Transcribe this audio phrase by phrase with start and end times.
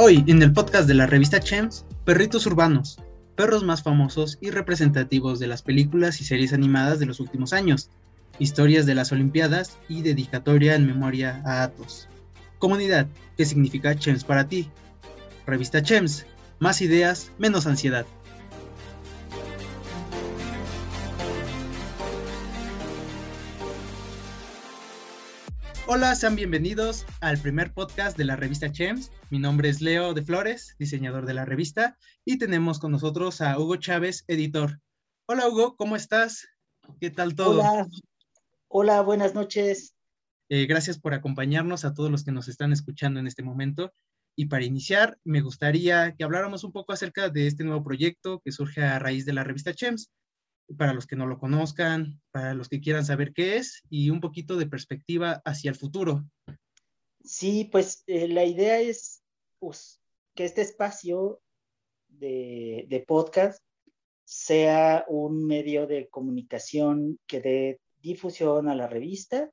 [0.00, 3.00] Hoy, en el podcast de la revista Chems, Perritos Urbanos,
[3.34, 7.90] perros más famosos y representativos de las películas y series animadas de los últimos años,
[8.38, 12.08] historias de las Olimpiadas y dedicatoria en memoria a Atos.
[12.60, 14.70] Comunidad, ¿qué significa Chems para ti?
[15.48, 16.26] Revista Chems,
[16.60, 18.06] más ideas, menos ansiedad.
[25.90, 29.10] Hola, sean bienvenidos al primer podcast de la revista Chems.
[29.30, 31.96] Mi nombre es Leo de Flores, diseñador de la revista,
[32.26, 34.82] y tenemos con nosotros a Hugo Chávez, editor.
[35.24, 36.46] Hola Hugo, ¿cómo estás?
[37.00, 37.60] ¿Qué tal todo?
[37.60, 37.86] Hola,
[38.68, 39.94] hola, buenas noches.
[40.50, 43.90] Eh, gracias por acompañarnos a todos los que nos están escuchando en este momento.
[44.36, 48.52] Y para iniciar, me gustaría que habláramos un poco acerca de este nuevo proyecto que
[48.52, 50.10] surge a raíz de la revista Chems
[50.76, 54.20] para los que no lo conozcan, para los que quieran saber qué es y un
[54.20, 56.24] poquito de perspectiva hacia el futuro.
[57.24, 59.22] Sí, pues eh, la idea es
[59.58, 60.00] pues,
[60.34, 61.40] que este espacio
[62.08, 63.62] de, de, podcast
[64.24, 69.50] sea un medio de comunicación que dé difusión a la revista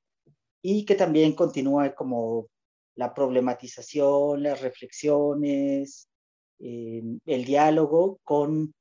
[0.62, 2.48] y que también continúe como
[2.96, 6.08] la problematización, las reflexiones,
[6.60, 8.74] eh, el diálogo con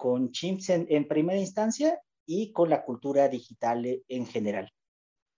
[0.00, 4.72] con chimps en, primera instancia y con la cultura digital en general.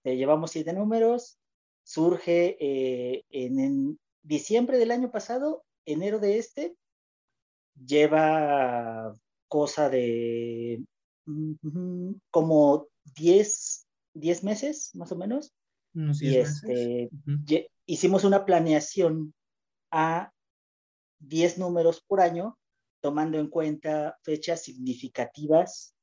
[0.05, 1.41] Eh, llevamos siete números,
[1.83, 6.77] surge eh, en, diciembre del año pasado, enero de este,
[7.75, 9.17] lleva
[9.49, 10.85] cosa de
[11.27, 15.53] mm, como 10, 10 meses más o menos.
[15.93, 17.11] y este,
[17.85, 19.35] hicimos una planeación
[19.91, 20.31] a
[21.19, 22.57] 10 números por año
[23.03, 25.95] tomando en cuenta fechas significativas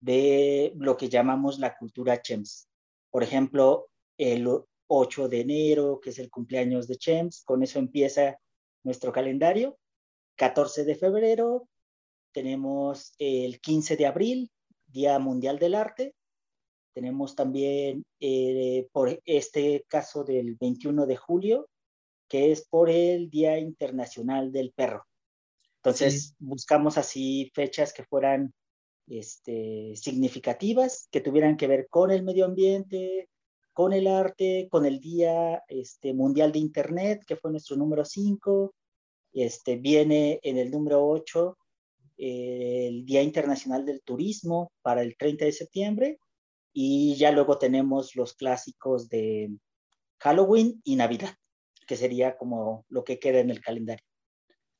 [0.00, 2.68] de lo que llamamos la cultura Chems.
[3.10, 4.46] Por ejemplo, el
[4.86, 8.38] 8 de enero, que es el cumpleaños de Chems, con eso empieza
[8.84, 9.78] nuestro calendario.
[10.36, 11.68] 14 de febrero,
[12.32, 14.50] tenemos el 15 de abril,
[14.86, 16.14] Día Mundial del Arte.
[16.94, 21.70] Tenemos también, eh, por este caso del 21 de julio,
[22.28, 25.06] que es por el Día Internacional del Perro.
[25.84, 28.54] Entonces, buscamos así fechas que fueran
[29.08, 33.28] este, significativas, que tuvieran que ver con el medio ambiente,
[33.72, 38.72] con el arte, con el Día este, Mundial de Internet, que fue nuestro número 5.
[39.32, 41.58] Este, viene en el número 8
[42.16, 46.18] el Día Internacional del Turismo para el 30 de septiembre.
[46.72, 49.50] Y ya luego tenemos los clásicos de
[50.20, 51.34] Halloween y Navidad,
[51.88, 54.11] que sería como lo que queda en el calendario.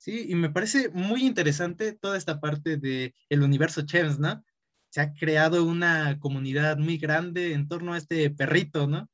[0.02, 4.44] Sí, y me parece muy interesante toda esta parte del el universo Chems, ¿no?
[4.90, 9.08] Se ha creado una comunidad muy grande en torno a este perrito, ¿no?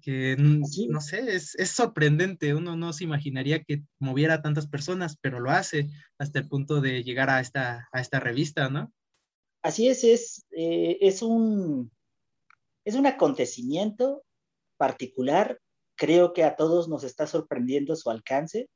[0.00, 2.54] Que, no sé, es, es, sorprendente.
[2.54, 6.80] Uno no se imaginaría que moviera a tantas personas, pero lo hace hasta el punto
[6.80, 8.94] de llegar a esta, a esta revista, ¿no?
[9.60, 11.92] Así es, es, eh, es, un,
[12.86, 14.24] es un acontecimiento
[14.78, 15.60] particular.
[15.96, 18.70] Creo que a todos nos está sorprendiendo su alcance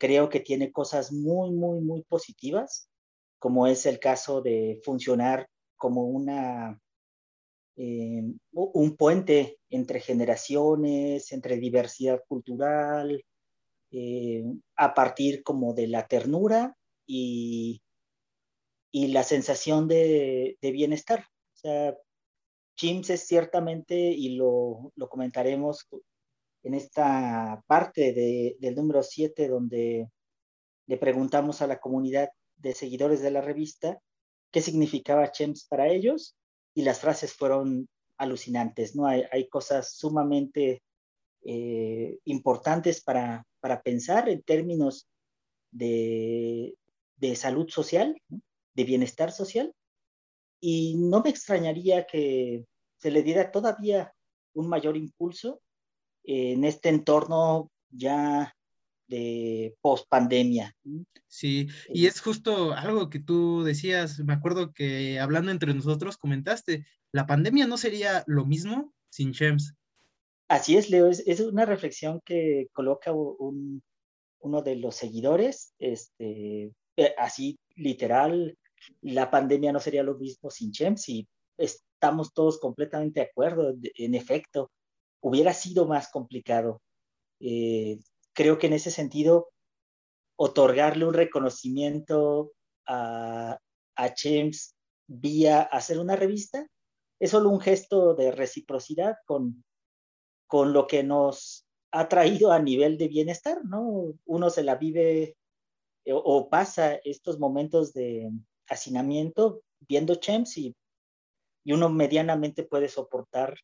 [0.00, 2.90] creo que tiene cosas muy, muy, muy positivas,
[3.38, 6.80] como es el caso de funcionar como una,
[7.76, 8.22] eh,
[8.52, 13.22] un puente entre generaciones, entre diversidad cultural,
[13.92, 14.44] eh,
[14.76, 17.82] a partir como de la ternura y,
[18.90, 21.26] y la sensación de, de, bienestar.
[21.54, 21.96] O sea,
[22.76, 25.86] Chims es ciertamente, y lo, lo comentaremos
[26.62, 28.12] en esta parte
[28.60, 30.08] del número 7 donde
[30.86, 33.98] le preguntamos a la comunidad de seguidores de la revista
[34.50, 36.36] qué significaba Chems para ellos
[36.74, 39.06] y las frases fueron alucinantes, ¿no?
[39.06, 40.82] Hay, hay cosas sumamente
[41.42, 45.08] eh, importantes para, para, pensar en términos
[45.70, 46.74] de,
[47.16, 48.20] de salud social,
[48.74, 49.74] de bienestar social,
[50.60, 52.66] y no me extrañaría que
[52.98, 54.12] se le diera todavía
[54.52, 55.62] un mayor impulso
[56.24, 58.54] en este entorno ya
[59.08, 60.76] de post pandemia.
[61.26, 66.86] Sí, y es justo algo que tú decías, me acuerdo que hablando entre nosotros comentaste,
[67.12, 69.74] la pandemia no sería lo mismo sin Chems.
[70.48, 73.82] Así es, Leo, es, una reflexión que coloca un,
[74.40, 78.56] uno de los seguidores, este, eh, así literal,
[79.00, 81.28] la pandemia no sería lo mismo sin Chems y
[81.58, 84.70] estamos todos completamente de acuerdo, en efecto,
[85.20, 86.82] hubiera sido más complicado.
[87.40, 87.98] Eh,
[88.32, 89.50] creo que en ese sentido,
[90.36, 92.52] otorgarle un reconocimiento
[92.86, 93.58] a,
[93.96, 94.74] a James
[95.06, 96.66] vía hacer una revista
[97.20, 99.62] es solo un gesto de reciprocidad con,
[100.46, 104.14] con lo que nos ha traído a nivel de bienestar, ¿no?
[104.24, 105.36] Uno se la vive
[106.06, 108.30] o, o pasa estos momentos de
[108.68, 110.74] hacinamiento viendo Chems y,
[111.64, 113.58] y uno medianamente puede soportar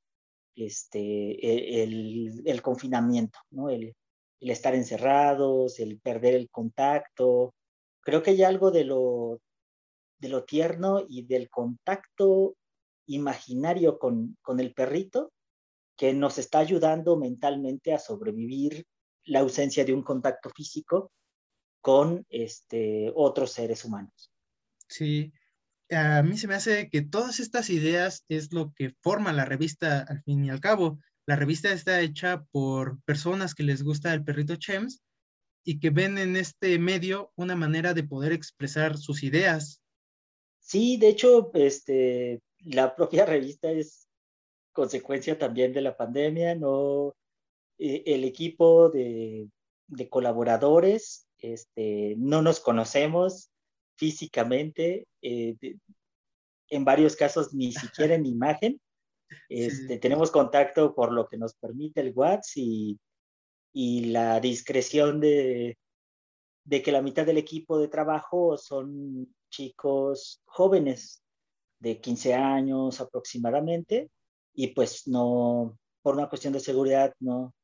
[0.57, 3.69] este, el, el, confinamiento, ¿no?
[3.71, 3.95] El,
[4.41, 7.55] el, estar encerrados, el perder el contacto.
[8.01, 9.41] Creo que hay algo de lo,
[10.19, 12.57] de lo tierno y del contacto
[13.07, 15.33] imaginario con, con el perrito
[15.97, 18.87] que nos está ayudando mentalmente a sobrevivir
[19.25, 21.11] la ausencia de un contacto físico
[21.81, 24.33] con este, otros seres humanos.
[24.89, 25.33] Sí,
[25.91, 30.01] a mí se me hace que todas estas ideas es lo que forma la revista
[30.01, 30.99] al fin y al cabo.
[31.27, 35.03] La revista está hecha por personas que les gusta el perrito Chems
[35.65, 39.83] y que ven en este medio una manera de poder expresar sus ideas.
[40.61, 44.09] Sí, de hecho, este, la propia revista es
[44.73, 47.15] consecuencia también de la pandemia, ¿no?
[47.79, 49.49] Eh, el equipo de,
[49.89, 53.51] de colaboradores, este, no nos conocemos,
[53.97, 55.57] físicamente, eh,
[56.69, 57.73] en varios casos ni
[58.07, 58.81] siquiera en imagen.
[59.49, 62.99] Este, Tenemos contacto por lo que nos permite el WhatsApp y,
[63.73, 65.77] y la discreción de,
[66.65, 71.23] de que la mitad del equipo de trabajo son chicos jóvenes
[71.81, 74.11] de 15 años aproximadamente
[74.55, 77.55] y pues no, por una cuestión de seguridad, no,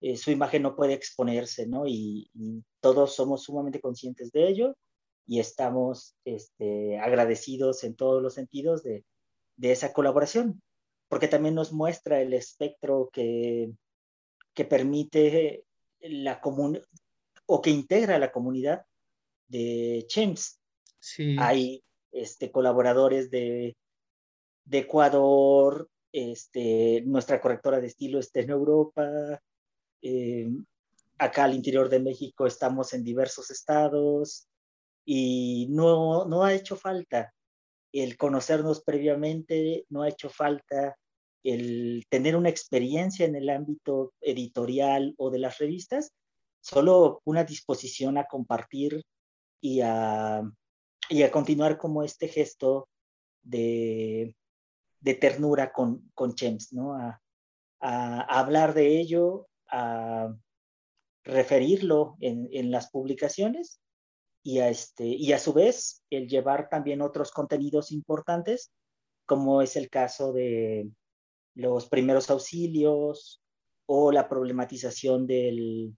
[0.00, 1.86] eh, su imagen no puede exponerse, ¿no?
[1.86, 4.76] Y, y, todos somos sumamente conscientes de ello
[5.26, 9.04] y estamos este, agradecidos en todos los sentidos de,
[9.56, 10.62] de, esa colaboración,
[11.08, 13.72] porque también nos muestra el espectro que,
[14.52, 15.64] que permite
[16.00, 16.84] la comunidad
[17.46, 18.84] o que integra la comunidad
[19.48, 20.60] de CHEMS.
[20.98, 21.36] Sí.
[21.38, 23.76] Hay este, colaboradores de,
[24.64, 29.42] de Ecuador, este, nuestra correctora de estilo está en Europa,
[30.00, 30.48] eh,
[31.18, 34.46] acá al interior de México estamos en diversos estados,
[35.04, 37.32] y no, no ha hecho falta
[37.92, 40.96] el conocernos previamente, no ha hecho falta
[41.44, 46.12] el tener una experiencia en el ámbito editorial o de las revistas,
[46.60, 49.02] solo una disposición a compartir
[49.60, 50.42] y a,
[51.08, 52.88] y a continuar como este gesto
[53.42, 54.34] de,
[55.00, 56.94] de ternura con, con Chems, ¿no?
[56.94, 57.20] A,
[57.86, 60.34] hablar de ello, a
[61.22, 63.78] referirlo en, en las publicaciones
[64.44, 68.70] y a, este, y a su vez el llevar también otros contenidos importantes,
[69.26, 70.90] como es el caso de
[71.54, 73.40] los primeros auxilios
[73.86, 75.96] o la problematización del,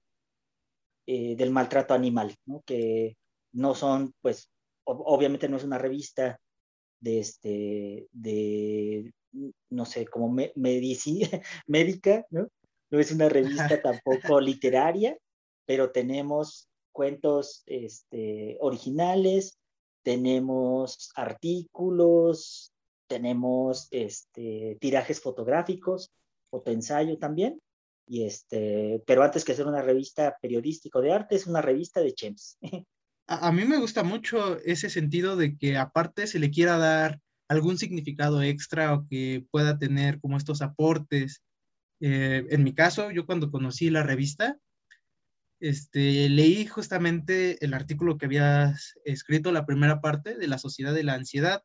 [1.06, 2.62] eh, del maltrato animal, ¿no?
[2.64, 3.16] que
[3.52, 4.48] no son, pues,
[4.84, 6.38] obviamente no es una revista
[7.00, 9.12] de, este, de
[9.70, 11.28] no sé, como me, medicina,
[11.66, 12.48] médica, ¿no?
[12.90, 15.18] No es una revista tampoco literaria,
[15.64, 19.58] pero tenemos cuentos este, originales,
[20.02, 22.72] tenemos artículos,
[23.06, 26.10] tenemos este, tirajes fotográficos,
[26.48, 27.60] fotoensayo también.
[28.08, 32.14] Y este, pero antes que ser una revista periodística de arte, es una revista de
[32.14, 32.58] Chems.
[33.28, 37.18] A, a, mí me gusta mucho ese sentido de que aparte se le quiera dar
[37.48, 41.42] algún significado extra o que pueda tener como estos aportes.
[41.98, 44.60] Eh, en mi caso, yo cuando conocí la revista,
[45.60, 51.04] este, leí justamente el artículo que habías escrito, la primera parte de la Sociedad de
[51.04, 51.62] la Ansiedad,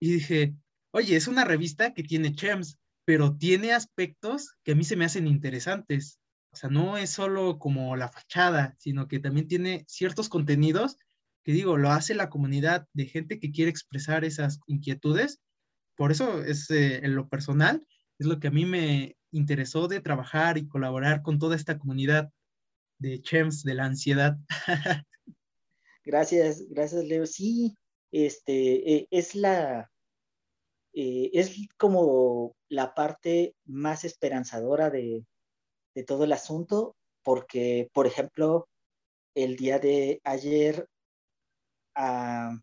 [0.00, 0.54] y dije,
[0.92, 5.04] oye, es una revista que tiene chems, pero tiene aspectos que a mí se me
[5.04, 6.20] hacen interesantes.
[6.52, 10.96] O sea, no es solo como la fachada, sino que también tiene ciertos contenidos
[11.48, 15.40] que digo, lo hace la comunidad de gente que quiere expresar esas inquietudes.
[15.96, 17.86] Por eso es eh, en lo personal,
[18.18, 22.30] es lo que a mí me interesó de trabajar y colaborar con toda esta comunidad
[22.98, 24.36] de Chems de la ansiedad.
[26.04, 27.26] gracias, gracias Leo.
[27.26, 27.76] Sí,
[28.12, 29.90] este, eh, es la,
[30.92, 35.24] eh, es como la parte más esperanzadora de,
[35.94, 38.68] de todo el asunto, porque, por ejemplo,
[39.34, 40.88] el día de ayer
[41.94, 42.58] ah,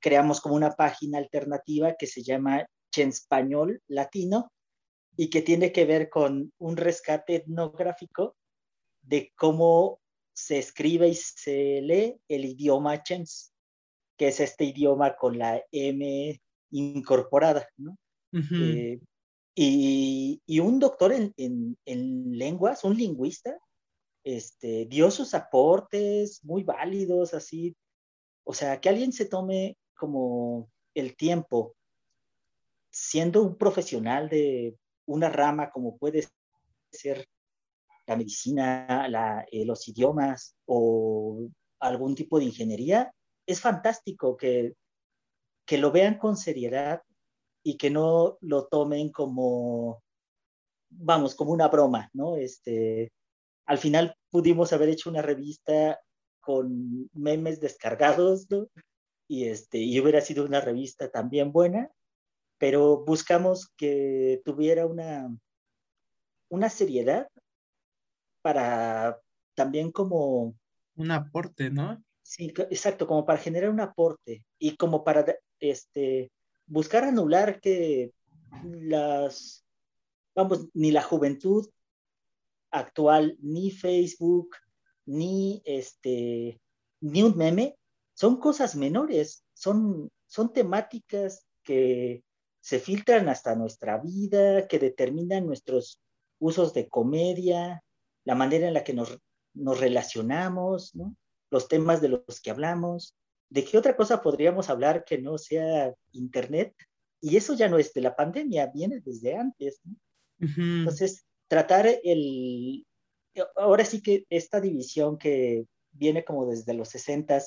[0.00, 4.50] creamos como una página alternativa que se llama Chenspañol Latino
[5.16, 8.34] y que tiene que ver con un rescate etnográfico
[9.02, 10.00] de cómo
[10.32, 13.52] se escribe y se lee el idioma Chems,
[14.16, 16.40] que es este idioma con la M
[16.70, 17.98] incorporada, ¿no?
[18.32, 18.98] eh,
[19.54, 23.58] y, y, un doctor en, en, en, lenguas, un lingüista,
[24.24, 27.76] este, dio sus aportes muy válidos, así.
[28.44, 31.76] O sea, que alguien se tome como el tiempo,
[32.90, 36.26] siendo un profesional de una rama como puede
[36.90, 37.28] ser
[38.12, 41.48] la medicina, eh, los idiomas o
[41.80, 43.12] algún tipo de ingeniería,
[43.46, 44.74] es fantástico que,
[45.66, 47.02] que lo vean con seriedad
[47.62, 50.02] y que no lo tomen como,
[50.90, 52.36] vamos, como una broma, ¿no?
[52.36, 53.12] Este,
[53.66, 56.00] al final pudimos haber hecho una revista
[56.40, 58.68] con memes descargados, ¿no?
[59.28, 61.90] Y, este, y hubiera sido una revista también buena,
[62.58, 65.34] pero buscamos que tuviera una,
[66.50, 67.28] una seriedad
[68.42, 69.18] para
[69.54, 70.54] también como...
[70.96, 72.02] Un aporte, ¿no?
[72.22, 75.24] Sí, exacto, como para generar un aporte y como para
[75.58, 76.30] este,
[76.66, 78.12] buscar anular que
[78.64, 79.64] las,
[80.34, 81.68] vamos, ni la juventud
[82.70, 84.56] actual, ni Facebook,
[85.04, 86.60] ni este,
[87.00, 87.76] ni un meme,
[88.14, 92.22] son cosas menores, son, son temáticas que
[92.60, 96.00] se filtran hasta nuestra vida, que determinan nuestros
[96.38, 97.82] usos de comedia,
[98.24, 99.18] la manera en la que nos,
[99.54, 100.92] nos relacionamos,
[101.50, 103.16] los temas de los que hablamos.
[103.50, 106.74] ¿De qué otra cosa podríamos hablar que no sea Internet?
[107.20, 109.80] Y eso ya no es de la pandemia, viene desde antes.
[110.38, 112.86] Entonces, tratar el...
[113.56, 117.42] Ahora sí que esta división que viene como desde los 60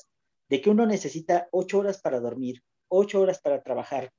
[0.50, 4.12] de que uno necesita ocho horas para dormir, ocho horas para trabajar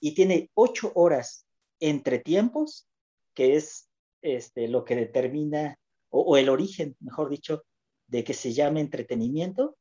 [0.00, 1.46] y tiene ocho horas
[1.80, 2.86] entre tiempos,
[3.34, 3.88] que es
[4.22, 5.78] este, lo que determina
[6.16, 7.64] o, el origen, mejor dicho,
[8.06, 9.76] de que se llame entretenimiento,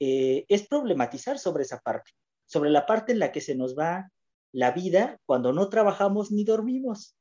[0.00, 2.12] eh, es problematizar sobre esa parte,
[2.46, 4.10] sobre la parte en la que se nos va
[4.52, 7.16] la vida cuando no trabajamos ni dormimos.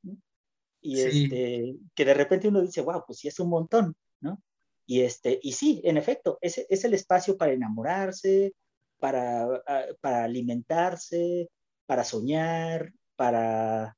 [0.80, 4.42] Y este, que de repente uno dice, wow, pues sí es un montón, ¿no?
[4.86, 8.54] Y, este, y sí, en efecto, es, es el espacio para enamorarse,
[8.98, 11.50] para, ah, para alimentarse,
[11.86, 13.98] para soñar, para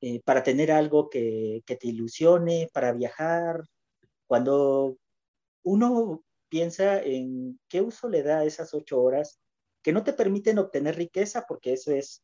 [0.00, 3.64] eh, para tener algo que, que, te ilusione, para viajar.
[4.26, 4.96] Cuando
[5.64, 9.38] uno piensa en qué uso le da esas ocho horas
[9.82, 12.22] que no te permiten obtener riqueza, porque eso es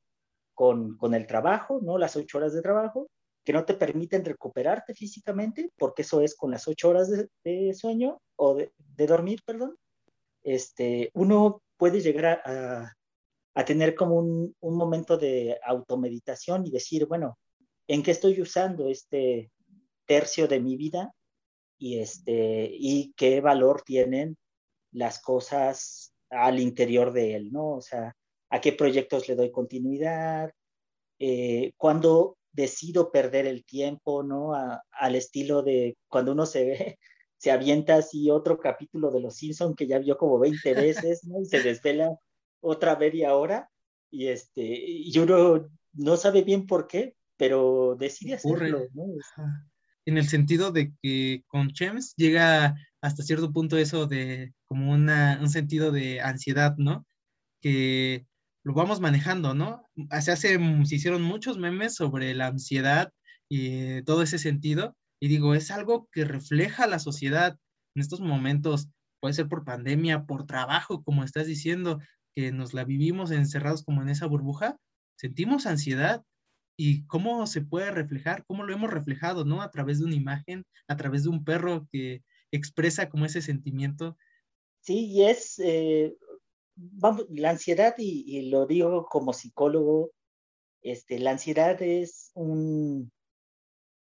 [0.54, 1.98] con, con el trabajo, ¿no?
[1.98, 3.08] Las ocho horas de trabajo,
[3.44, 7.10] que no te permiten recuperarte físicamente, porque eso es con las ocho horas
[7.44, 9.76] de, sueño o de, de, dormir, perdón.
[10.42, 12.92] Este, uno puede llegar a,
[13.54, 17.38] a tener como un, un, momento de automeditación y decir, bueno,
[17.88, 19.50] en qué estoy usando este
[20.06, 21.14] tercio de mi vida
[21.78, 24.36] y, este, y qué valor tienen
[24.92, 27.72] las cosas al interior de él, ¿no?
[27.72, 28.16] O sea,
[28.50, 30.50] a qué proyectos le doy continuidad,
[31.18, 34.52] eh, cuando decido perder el tiempo, ¿no?
[34.54, 36.98] al estilo de cuando uno se ve,
[37.36, 41.40] se avienta así otro capítulo de Los Simpson que ya vio como 20 veces, ¿no?
[41.40, 42.16] Y se desvela
[42.60, 43.70] otra media hora
[44.10, 49.04] y, este, y uno no sabe bien por qué, pero decide hacerlo, ¿no?
[50.06, 55.38] En el sentido de que con Chems llega hasta cierto punto eso de como una,
[55.40, 57.06] un sentido de ansiedad, ¿no?
[57.60, 58.26] Que
[58.64, 59.86] lo vamos manejando, ¿no?
[60.20, 63.12] Se, hace, se hicieron muchos memes sobre la ansiedad
[63.48, 64.96] y todo ese sentido.
[65.20, 67.58] Y digo, es algo que refleja la sociedad
[67.94, 68.88] en estos momentos,
[69.20, 72.00] puede ser por pandemia, por trabajo, como estás diciendo,
[72.34, 74.76] que nos la vivimos encerrados como en esa burbuja,
[75.16, 76.24] sentimos ansiedad
[76.76, 79.62] y cómo se puede reflejar, cómo lo hemos reflejado, ¿no?
[79.62, 84.16] A través de una imagen, a través de un perro que expresa como ese sentimiento.
[84.80, 86.16] Sí, y es, eh,
[86.74, 90.10] vamos, la ansiedad, y, lo digo como psicólogo,
[90.82, 93.10] este, la ansiedad es un,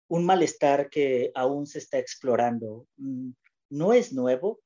[0.08, 2.86] un malestar que aún se está explorando.
[2.96, 3.30] Mm,
[3.70, 4.60] no es nuevo,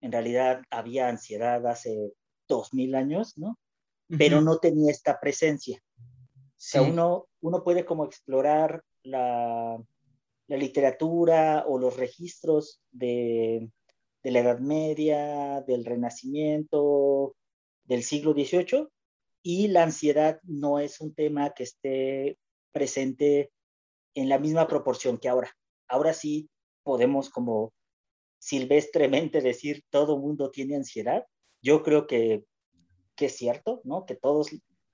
[0.00, 2.12] en realidad había ansiedad hace
[2.48, 3.58] dos mil años, ¿no?
[4.18, 5.82] Pero no tenía esta presencia.
[6.62, 9.82] O sea, uno, uno puede como explorar la,
[10.46, 13.68] la literatura o los registros de,
[14.22, 17.34] de, la Edad Media, del Renacimiento,
[17.82, 18.86] del siglo XVIII,
[19.42, 22.38] y la ansiedad no es un tema que esté
[22.70, 23.50] presente
[24.14, 25.50] en la misma proporción que ahora.
[25.88, 26.48] Ahora sí
[26.84, 27.72] podemos como
[28.38, 31.26] silvestremente decir todo mundo tiene ansiedad.
[31.60, 32.44] Yo creo que,
[33.16, 34.06] que es cierto, ¿no?
[34.06, 34.50] Que todos,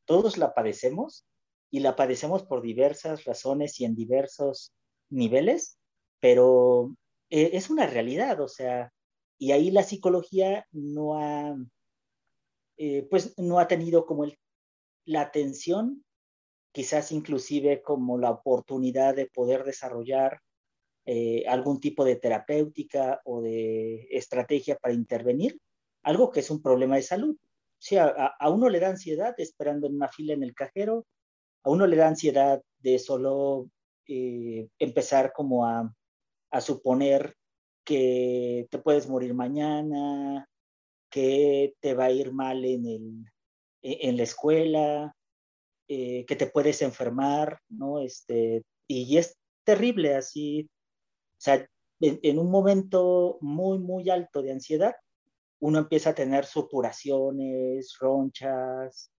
[0.07, 1.27] todos la padecemos,
[1.71, 4.73] y la padecemos por diversas razones y en diversos
[5.11, 5.79] niveles,
[6.21, 6.95] pero
[7.31, 8.93] eh, es una realidad, o sea,
[9.39, 11.57] y ahí la psicología no ha,
[12.77, 14.39] eh, pues no ha tenido como el,
[15.05, 16.05] la atención,
[16.73, 20.41] quizás inclusive como la oportunidad de poder desarrollar
[21.07, 25.59] eh, algún tipo de terapéutica o de estrategia para intervenir,
[26.03, 27.37] algo que es un problema de salud.
[27.41, 31.07] O sea, a uno le da ansiedad esperando en una fila en el cajero,
[31.63, 33.69] a uno le da ansiedad de solo
[34.07, 35.93] eh, empezar como a,
[36.51, 37.35] a suponer
[37.85, 40.47] que te puedes morir mañana,
[41.11, 43.25] que te va a ir mal en, el,
[43.83, 45.17] e, en la escuela,
[45.89, 48.01] eh, que te puedes enfermar, ¿no?
[48.01, 50.69] Este, y es terrible así,
[51.39, 51.67] o sea,
[52.01, 54.95] en, un momento muy, muy alto de ansiedad,
[55.61, 59.11] uno empieza a tener supuraciones, ronchas,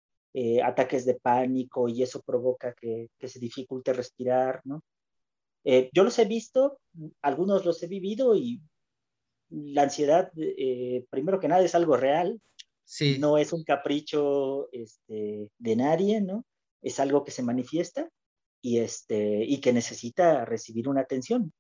[0.42, 4.82] eh, ataques de pánico y eso provoca que, que se dificulte respirar, ¿no?
[5.66, 6.80] Eh, yo los he visto,
[7.22, 8.62] algunos los he vivido y
[9.50, 12.40] la ansiedad, eh, primero que nada, es algo real.
[12.86, 13.18] Sí.
[13.20, 16.46] No es un capricho este, de nadie, ¿no?
[16.82, 18.10] Es algo que se manifiesta
[18.62, 21.52] y, este, y que necesita recibir una atención.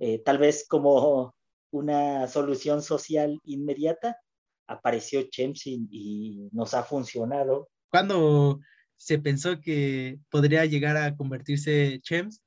[0.00, 1.36] Eh, tal vez como
[1.70, 4.18] una solución social inmediata,
[4.66, 7.68] apareció Chemsin y nos ha funcionado.
[7.92, 8.60] ¿Cuándo
[8.96, 12.42] se pensó que podría llegar a convertirse Chems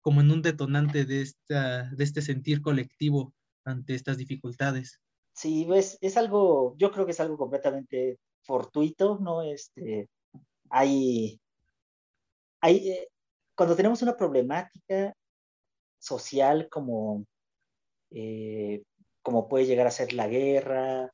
[0.00, 5.00] como en un detonante de, esta, de este sentir colectivo ante estas dificultades.
[5.32, 9.42] Sí, es, es algo, yo creo que es algo completamente fortuito, ¿no?
[9.42, 10.08] Este,
[10.70, 11.40] hay,
[12.60, 13.08] hay, eh,
[13.56, 15.12] cuando tenemos una problemática
[15.98, 17.26] social como,
[18.10, 18.84] eh,
[19.22, 21.10] como puede llegar a ser la guerra,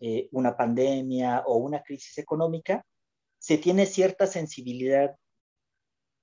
[0.00, 2.82] eh, una pandemia o una crisis económica,
[3.40, 5.16] se tiene cierta sensibilidad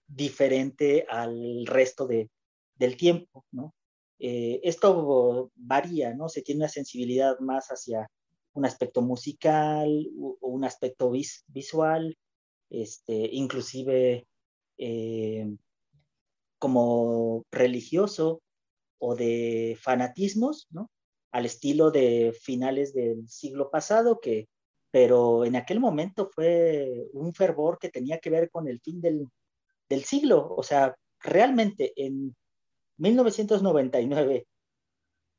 [0.08, 2.30] diferente al resto de,
[2.76, 3.74] del tiempo, ¿no?
[4.20, 6.30] Eh, esto varía, ¿no?
[6.30, 8.10] Se tiene una sensibilidad más hacia
[8.54, 12.18] un aspecto musical o un aspecto visual,
[12.70, 14.28] este, inclusive
[14.78, 15.56] eh,
[16.60, 18.42] como religioso
[19.00, 20.90] o de fanatismos, ¿no?
[21.32, 24.48] Al estilo de finales del siglo pasado, que,
[25.00, 29.27] pero en aquel momento fue un fervor que tenía que ver con el fin del,
[29.88, 30.56] del siglo.
[30.56, 32.36] O sea, realmente en
[32.98, 34.48] 1999,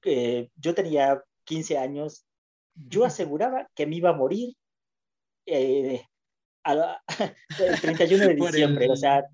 [0.04, 2.24] eh, yo tenía 15 años,
[2.76, 4.54] yo aseguraba que me iba a morir
[5.44, 6.04] eh,
[7.58, 8.88] el 31 de diciembre.
[8.92, 9.24] O sea,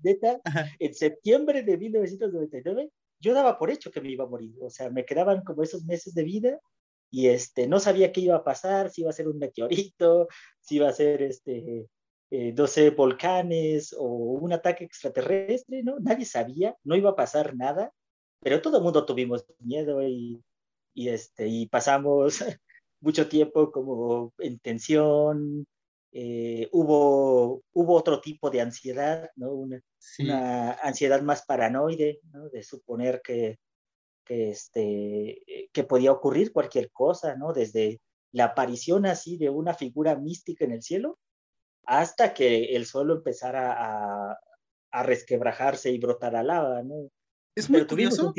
[0.79, 4.55] en septiembre de 1999, yo daba por hecho que me iba a morir.
[4.59, 6.59] O sea, me quedaban como esos meses de vida
[7.15, 10.27] y este, no sabía qué iba a pasar, si iba a ser un meteorito,
[10.59, 11.87] si iba a ser este,
[12.31, 15.99] eh, 12 volcanes o un ataque extraterrestre, ¿no?
[15.99, 17.91] Nadie sabía, no iba a pasar nada
[18.45, 20.39] pero todo el mundo tuvimos miedo y,
[20.93, 22.43] y, este, y pasamos
[23.01, 25.65] mucho tiempo como en tensión,
[26.11, 29.51] eh, hubo, hubo otro tipo de ansiedad, ¿no?
[29.51, 29.81] Una,
[30.19, 32.49] una ansiedad más paranoide, ¿no?
[32.49, 33.57] De suponer que,
[34.25, 37.53] que, este, que podía ocurrir cualquier cosa, ¿no?
[37.53, 41.19] Desde la aparición así de una figura mística en el cielo
[41.85, 44.37] hasta que el suelo empezara a,
[44.91, 47.09] a resquebrajarse y brotar a lava, ¿no?
[47.55, 48.33] Es muy curioso.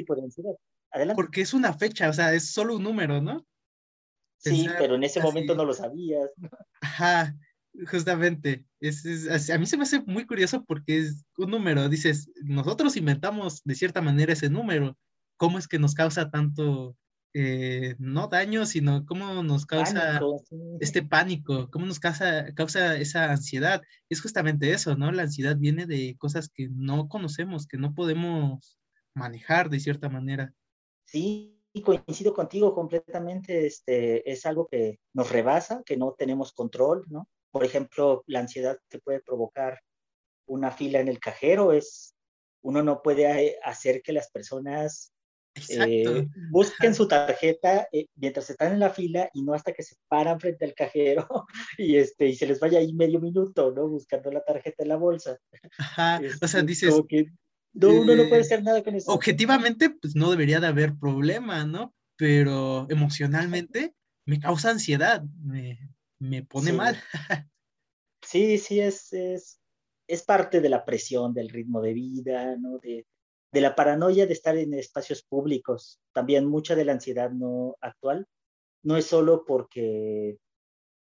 [1.14, 3.46] Porque es una fecha, o sea, es solo un número, ¿no?
[4.38, 6.30] Sí, pero en ese momento no lo sabías.
[6.80, 7.34] Ajá,
[7.90, 8.64] justamente.
[8.80, 11.88] Es, a mí se me hace muy curioso porque es un número.
[11.88, 14.96] Dices, nosotros inventamos de cierta manera ese número.
[15.36, 16.96] ¿Cómo es que nos causa tanto,
[17.34, 20.20] eh, no daño, sino cómo nos causa
[20.80, 21.68] este pánico?
[21.70, 23.82] ¿Cómo nos causa, causa esa ansiedad?
[24.08, 25.12] Es justamente eso, ¿no?
[25.12, 28.78] La ansiedad viene de cosas que no conocemos, que no podemos
[29.14, 30.52] manejar de cierta manera.
[31.04, 33.66] Sí, coincido contigo completamente.
[33.66, 37.28] Este, es algo que nos rebasa, que no tenemos control, ¿no?
[37.50, 39.80] Por ejemplo, la ansiedad que puede provocar
[40.46, 42.14] una fila en el cajero es,
[42.62, 45.12] uno no puede eh, hacer que las personas
[45.68, 49.96] eh, busquen su tarjeta eh, mientras están en la fila y no hasta que se
[50.08, 51.26] paran frente al cajero
[51.78, 53.88] y, este, y se les vaya ahí medio minuto, ¿no?
[53.88, 55.38] Buscando la tarjeta en la bolsa.
[55.78, 56.94] Ajá, o sea, dices,
[57.72, 59.12] no, uno no puede hacer nada con eso.
[59.12, 61.94] Objetivamente, pues no debería de haber problema, ¿no?
[62.16, 65.78] Pero emocionalmente me causa ansiedad, me,
[66.18, 66.96] me pone mal.
[68.22, 69.60] sí, sí, es, es,
[70.08, 72.78] es, parte de la presión del ritmo de vida, ¿no?
[72.78, 73.06] De,
[73.52, 76.00] de la paranoia de estar en espacios públicos.
[76.12, 78.26] También mucha de la ansiedad no actual
[78.82, 80.38] no es solo porque,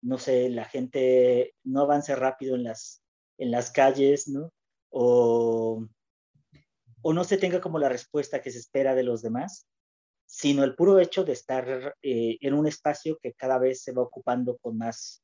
[0.02, 3.02] no sé, la gente no avance rápido en las,
[3.38, 4.52] en las calles, ¿no?
[4.90, 5.86] O
[7.02, 9.66] o no se tenga como la respuesta que se espera de los demás,
[10.26, 14.02] sino el puro hecho de estar eh, en un espacio que cada vez se va
[14.02, 15.22] ocupando con más,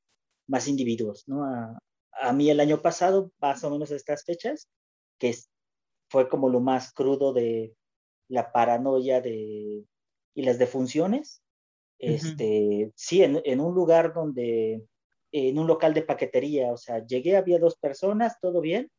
[0.48, 1.24] más individuos.
[1.28, 1.44] ¿no?
[1.44, 1.78] A,
[2.12, 4.68] a, mí el año pasado, más o menos a estas fechas,
[5.18, 5.34] que
[6.08, 7.74] fue como lo más crudo de
[8.28, 9.84] la paranoia de,
[10.34, 11.42] y las defunciones,
[11.98, 14.84] este, sí, en, en, un lugar donde,
[15.32, 18.90] en un local de paquetería, o sea, llegué, había dos personas, todo bien,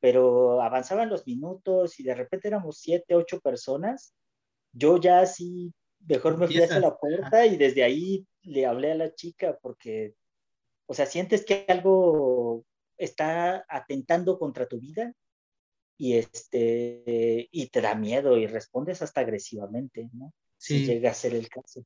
[0.00, 4.14] pero avanzaban los minutos y de repente éramos siete, ocho personas.
[4.72, 8.96] Yo ya sí, mejor me fui hacia la puerta y desde ahí le hablé a
[8.96, 10.14] la chica porque,
[10.86, 12.64] o sea, sientes que algo
[12.98, 15.14] está atentando contra tu vida
[16.04, 20.34] y, este, y te da miedo y respondes hasta agresivamente, ¿no?
[20.58, 21.82] Si llega a ser el caso.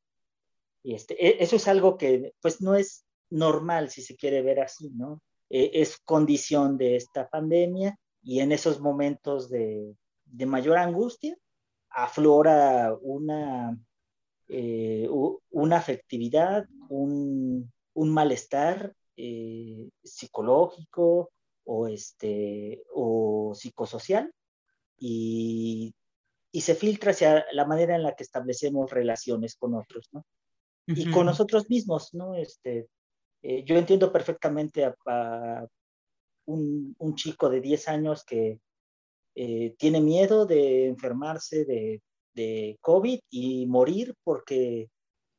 [0.82, 4.58] Y este, e, eso es algo que pues no es normal si se quiere ver
[4.58, 5.22] así, ¿no?
[5.48, 11.36] E, es condición de esta pandemia y en esos momentos de, de mayor angustia
[11.88, 13.78] aflora una,
[14.48, 15.08] eh,
[15.50, 21.30] una afectividad, un, un malestar eh, psicológico
[21.70, 24.32] o, este, o psicosocial
[24.96, 25.94] y,
[26.50, 30.24] y, se filtra hacia la manera en la que establecemos relaciones con otros, ¿no?
[30.86, 32.34] Y con nosotros mismos, ¿no?
[32.34, 32.88] Este,
[33.42, 35.66] eh, yo entiendo perfectamente a,
[36.46, 38.58] un, un, chico de 10 años que
[39.34, 42.00] eh, tiene miedo de enfermarse de,
[42.32, 44.88] de COVID y morir porque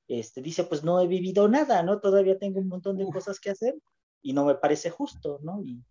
[0.08, 2.00] este, dice, pues no he vivido nada, ¿no?
[2.00, 3.76] Todavía tengo un montón de cosas que hacer
[4.22, 5.64] y no me parece justo, ¿no?
[5.64, 5.84] Y,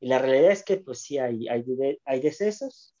[0.00, 1.64] la realidad es que pues sí hay, hay,
[2.04, 2.94] hay decesos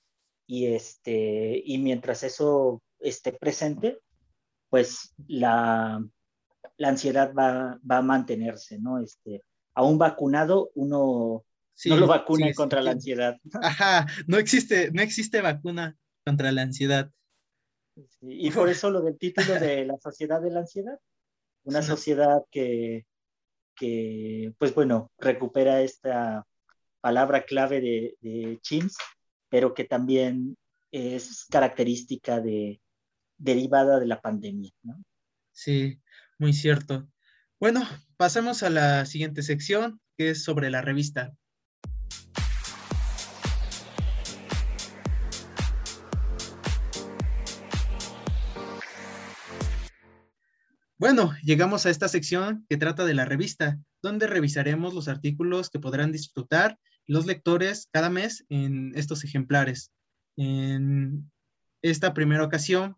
[0.46, 3.98] y, este, y mientras eso esté presente,
[4.70, 6.04] pues la,
[6.76, 8.98] la ansiedad va, va, a mantenerse, ¿no?
[8.98, 11.44] Este, a un vacunado uno
[11.84, 13.36] no lo vacuna contra la ansiedad.
[13.62, 17.10] Ajá, no existe, no existe vacuna contra la ansiedad
[18.22, 20.98] y por eso lo del título de La Sociedad de la Ansiedad,
[21.64, 23.06] una sociedad que,
[23.74, 26.46] que, pues bueno, recupera esta
[27.08, 28.60] palabra clave de, de
[29.48, 30.58] pero que también
[30.92, 32.82] es característica de,
[33.38, 34.70] derivada de la pandemia.
[35.52, 36.02] Sí,
[36.38, 37.08] muy cierto.
[37.58, 37.82] Bueno,
[38.18, 41.32] pasemos a la siguiente sección, que es sobre la revista.
[50.98, 55.78] Bueno, llegamos a esta sección que trata de la revista, donde revisaremos los artículos que
[55.78, 56.76] podrán disfrutar
[57.08, 59.90] los lectores cada mes en estos ejemplares.
[60.36, 61.30] En
[61.82, 62.96] esta primera ocasión,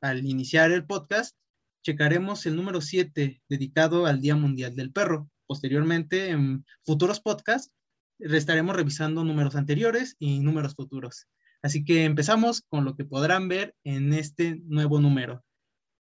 [0.00, 1.36] al iniciar el podcast,
[1.84, 5.28] checaremos el número 7 dedicado al Día Mundial del Perro.
[5.46, 7.72] Posteriormente, en futuros podcasts,
[8.18, 11.26] estaremos revisando números anteriores y números futuros.
[11.60, 15.44] Así que empezamos con lo que podrán ver en este nuevo número.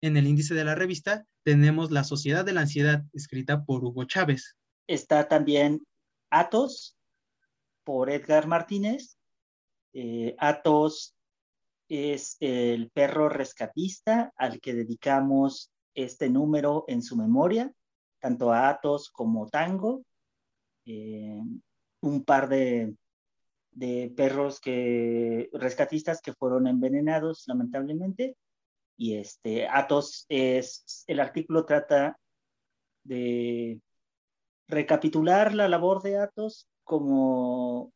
[0.02, 4.04] En el índice de la revista tenemos La Sociedad de la Ansiedad, escrita por Hugo
[4.04, 4.56] Chávez.
[4.88, 5.86] Está también
[6.30, 6.96] Atos,
[7.84, 9.18] por Edgar Martínez.
[9.92, 11.14] Eh, Atos
[11.88, 17.72] es el perro rescatista al que dedicamos este número en su memoria,
[18.18, 20.02] tanto a Atos como Tango.
[20.86, 21.40] Eh,
[22.00, 22.94] un par de,
[23.74, 28.36] de perros que, rescatistas que fueron envenenados, lamentablemente,
[28.96, 32.18] y este, Atos es, el artículo trata
[33.02, 33.80] de
[34.68, 37.92] recapitular la labor de Atos como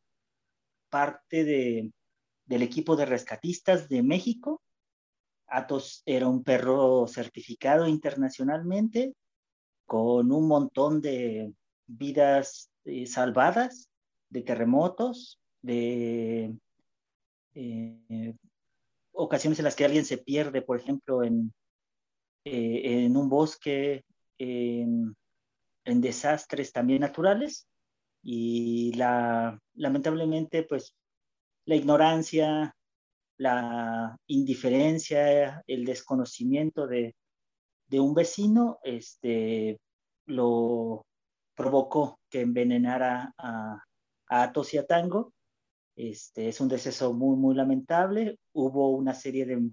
[0.89, 1.93] parte de,
[2.45, 4.61] del equipo de rescatistas de México.
[5.47, 9.13] Atos era un perro certificado internacionalmente
[9.85, 11.53] con un montón de
[11.87, 13.89] vidas eh, salvadas,
[14.29, 16.55] de terremotos, de
[17.55, 18.35] eh,
[19.11, 21.53] ocasiones en las que alguien se pierde, por ejemplo, en,
[22.45, 24.05] eh, en un bosque,
[24.37, 25.15] en,
[25.85, 27.67] desastres también naturales.
[28.21, 30.95] Y la, lamentablemente, pues
[31.65, 32.75] la ignorancia,
[33.37, 37.15] la indiferencia, el desconocimiento de,
[37.87, 39.79] de un vecino, este,
[40.25, 41.05] lo
[41.55, 43.83] provocó que envenenara a,
[44.29, 45.33] a Atos y a Tango
[45.99, 48.39] este, es un deceso muy, muy lamentable.
[48.53, 49.69] Hubo una serie de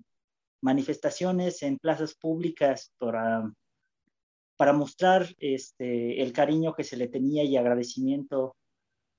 [0.61, 3.49] manifestaciones en plazas públicas para,
[4.57, 8.57] para mostrar este, el cariño que se le tenía y agradecimiento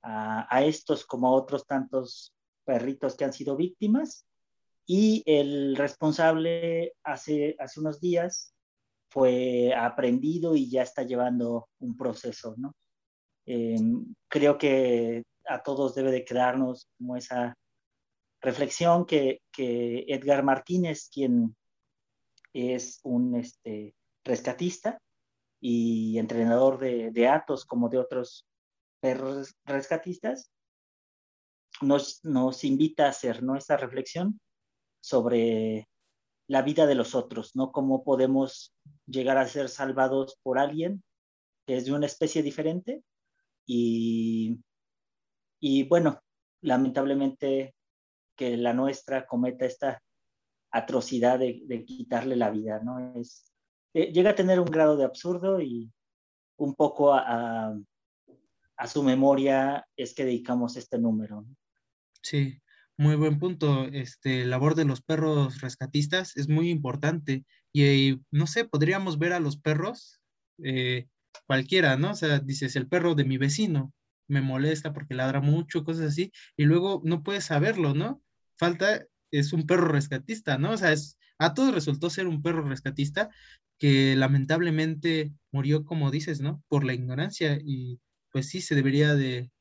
[0.01, 4.25] a, estos como a otros tantos perritos que han sido víctimas.
[4.85, 8.53] Y el responsable hace, hace unos días
[9.09, 12.73] fue aprendido y ya está llevando un proceso, ¿no?
[13.45, 17.57] Em, creo que a todos debe de quedarnos como esa
[18.41, 21.55] reflexión que, Edgar Martínez, quien
[22.53, 24.99] es un este, rescatista
[25.59, 28.47] y entrenador de, Atos como de otros
[28.99, 30.51] perros rescatistas,
[31.81, 33.55] nos, nos invita a hacer ¿no?
[33.55, 34.39] esta reflexión
[34.99, 35.87] sobre
[36.47, 37.71] la vida de los otros, ¿no?
[37.71, 38.73] Cómo podemos
[39.05, 41.03] llegar a ser salvados por alguien
[41.65, 43.03] que es de una especie diferente
[43.65, 44.59] y
[45.59, 46.21] y bueno,
[46.61, 47.75] lamentablemente
[48.35, 50.01] que la nuestra cometa esta
[50.71, 53.15] atrocidad de, quitarle la vida, ¿no?
[53.15, 53.51] Es,
[53.97, 55.91] eh, llega a tener un grado de absurdo y
[56.57, 57.75] un poco a,
[58.77, 61.47] a, su memoria es que dedicamos este número.
[62.21, 62.61] Sí,
[62.95, 63.85] muy buen punto.
[63.85, 69.39] Este, labor de los perros rescatistas es muy importante y, no sé, podríamos ver a
[69.39, 70.21] los perros
[70.63, 71.07] eh,
[71.47, 72.11] cualquiera, ¿no?
[72.11, 73.93] O sea, dices, el perro de mi vecino
[74.27, 78.21] me molesta porque ladra mucho, cosas así, y luego no puedes saberlo, ¿no?
[78.59, 80.73] Falta, es un perro rescatista, ¿no?
[80.73, 83.31] O sea, es, a todos resultó ser un perro rescatista
[83.77, 86.63] que lamentablemente murió, como dices, ¿no?
[86.67, 87.99] Por la ignorancia y
[88.31, 89.51] pues sí, se debería de,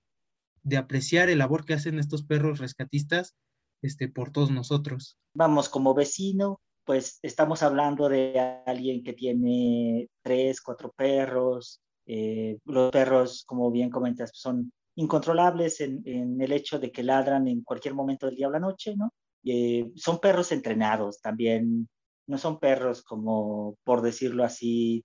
[0.63, 3.37] de apreciar el labor que hacen estos perros rescatistas
[3.83, 5.17] este, por todos nosotros.
[5.35, 11.81] Vamos, como vecino, pues estamos hablando de alguien que tiene tres, cuatro perros.
[12.07, 17.63] Eh, los perros, como bien comentas, son incontrolables en, el hecho de que ladran en
[17.63, 19.13] cualquier momento del día o la noche, ¿no?
[19.45, 21.89] Eh, son perros entrenados también,
[22.27, 25.05] no son perros como, por decirlo así,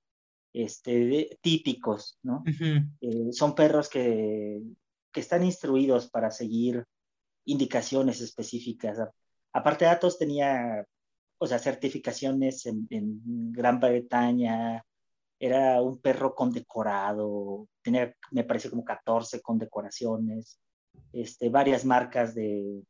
[0.53, 2.43] este, típicos, ¿no?
[3.01, 4.61] Eh, son perros que
[5.11, 6.85] que están instruidos para seguir
[7.45, 8.97] indicaciones específicas.
[9.51, 10.85] Aparte, Atos tenía,
[11.37, 12.87] o sea, certificaciones en,
[13.51, 14.83] Gran Bretaña,
[15.39, 20.59] era un perro condecorado, tenía, me parece, como 14 condecoraciones,
[21.11, 22.83] este, varias marcas de,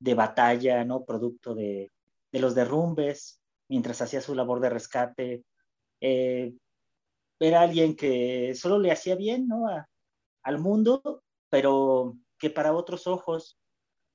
[0.00, 1.04] de batalla, ¿no?
[1.04, 1.92] Producto de,
[2.32, 3.40] de, los derrumbes,
[3.74, 5.44] mientras hacía su labor de rescate.
[6.00, 6.54] Eh,
[7.40, 9.66] era alguien que solo le hacía bien, ¿no?
[10.44, 13.58] al mundo pero que para otros ojos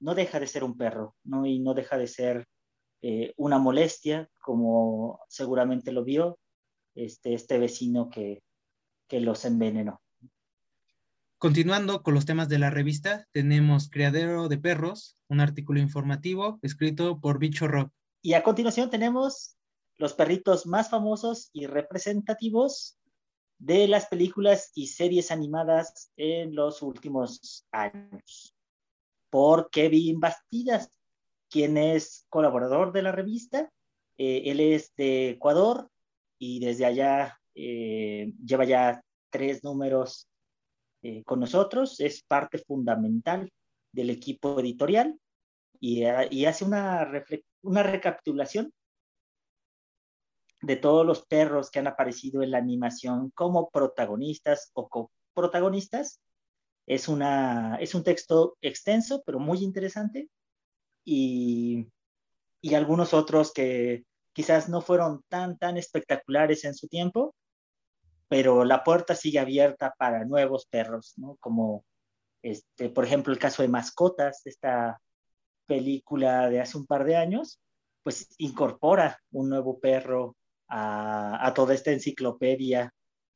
[0.01, 1.45] no deja de ser un perro, ¿no?
[1.45, 2.47] Y no deja de ser
[3.01, 6.37] eh, una molestia, como seguramente lo vio
[6.95, 8.41] este, este vecino que,
[9.07, 10.01] que los envenenó.
[11.37, 17.21] Continuando con los temas de la revista, tenemos Criadero de Perros, un artículo informativo escrito
[17.21, 17.93] por Bicho Rock.
[18.21, 19.55] Y a continuación tenemos
[19.97, 22.97] los perritos más famosos y representativos
[23.59, 28.55] de las películas y series animadas en los últimos años.
[29.29, 30.89] Por Kevin Bastidas,
[31.49, 33.71] quien es colaborador de la revista.
[34.17, 35.89] Eh, él es de Ecuador
[36.37, 40.27] y desde allá eh, lleva ya tres números
[41.03, 41.99] eh, con nosotros.
[41.99, 43.51] Es parte fundamental
[43.91, 45.19] del equipo editorial
[45.79, 47.05] y, y hace una,
[47.61, 48.73] una recapitulación
[50.61, 56.19] de todos los perros que han aparecido en la animación como protagonistas o coprotagonistas.
[56.85, 60.29] Es, una, es un texto extenso, pero muy interesante.
[61.05, 61.87] Y,
[62.61, 67.35] y algunos otros que quizás no fueron tan, tan espectaculares en su tiempo,
[68.27, 71.35] pero la puerta sigue abierta para nuevos perros, ¿no?
[71.39, 71.85] Como,
[72.41, 75.01] este, por ejemplo, el caso de Mascotas, esta
[75.69, 77.61] película de hace un par de años,
[78.03, 80.35] pues incorpora un nuevo perro
[80.67, 82.91] a, toda esta enciclopedia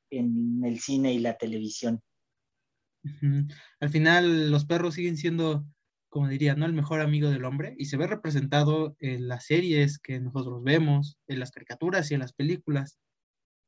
[0.09, 2.01] en el cine y la televisión.
[3.79, 5.65] Al final, los perros siguen siendo,
[6.09, 6.65] como diría, ¿no?
[6.65, 11.17] El mejor amigo del hombre y se ve representado en las series que nosotros vemos,
[11.27, 12.97] en las caricaturas y en las películas.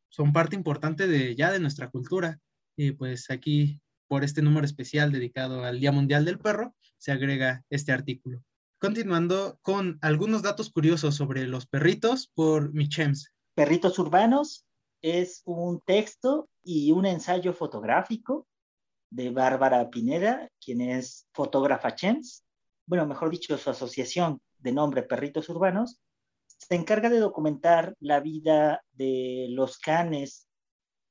[0.10, 2.39] Son parte importante de ya de nuestra cultura.
[2.78, 7.63] Y pues aquí, por este número especial dedicado al Día Mundial del Perro, se agrega
[7.69, 8.41] este artículo.
[8.79, 13.31] Continuando con algunos datos curiosos sobre los perritos por Michems.
[13.53, 14.65] Perritos Urbanos
[15.01, 18.47] es un texto y un ensayo fotográfico
[19.09, 22.43] de Bárbara Pineda, quien es fotógrafa CHEMS,
[22.85, 25.99] bueno, mejor dicho, su asociación de nombre Perritos Urbanos,
[26.45, 30.47] se encarga de documentar la vida de los canes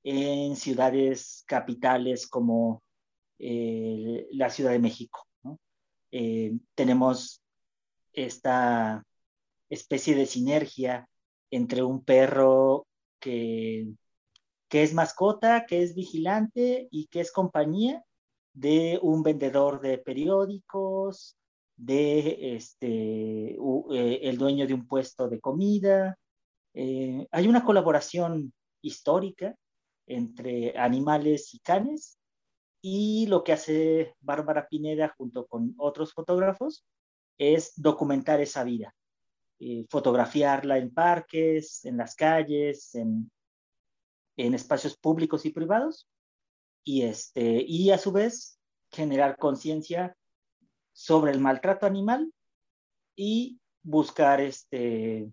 [0.02, 2.82] en ciudades capitales como
[3.38, 5.26] eh, la Ciudad de México.
[6.10, 7.42] Eh, tenemos
[8.14, 9.04] esta
[9.68, 11.08] especie de sinergia
[11.50, 12.86] entre un perro
[13.20, 13.88] que,
[14.68, 18.04] que es mascota, que es vigilante y que es compañía
[18.52, 21.36] de un vendedor de periódicos,
[21.76, 26.18] de este, eh, el dueño de un puesto de comida.
[26.72, 29.56] Eh, hay una colaboración histórica
[30.06, 32.18] entre animales y canes
[32.82, 36.84] y lo que hace Bárbara Pineda junto con otros fotógrafos
[37.38, 38.94] es documentar esa vida.
[39.88, 43.30] Fotografiarla en parques, en las calles, en,
[44.36, 46.08] espacios públicos y privados,
[46.82, 48.58] y, este, y a su vez
[48.90, 50.16] generar conciencia
[50.92, 52.32] sobre el maltrato animal
[53.16, 55.32] y buscar este,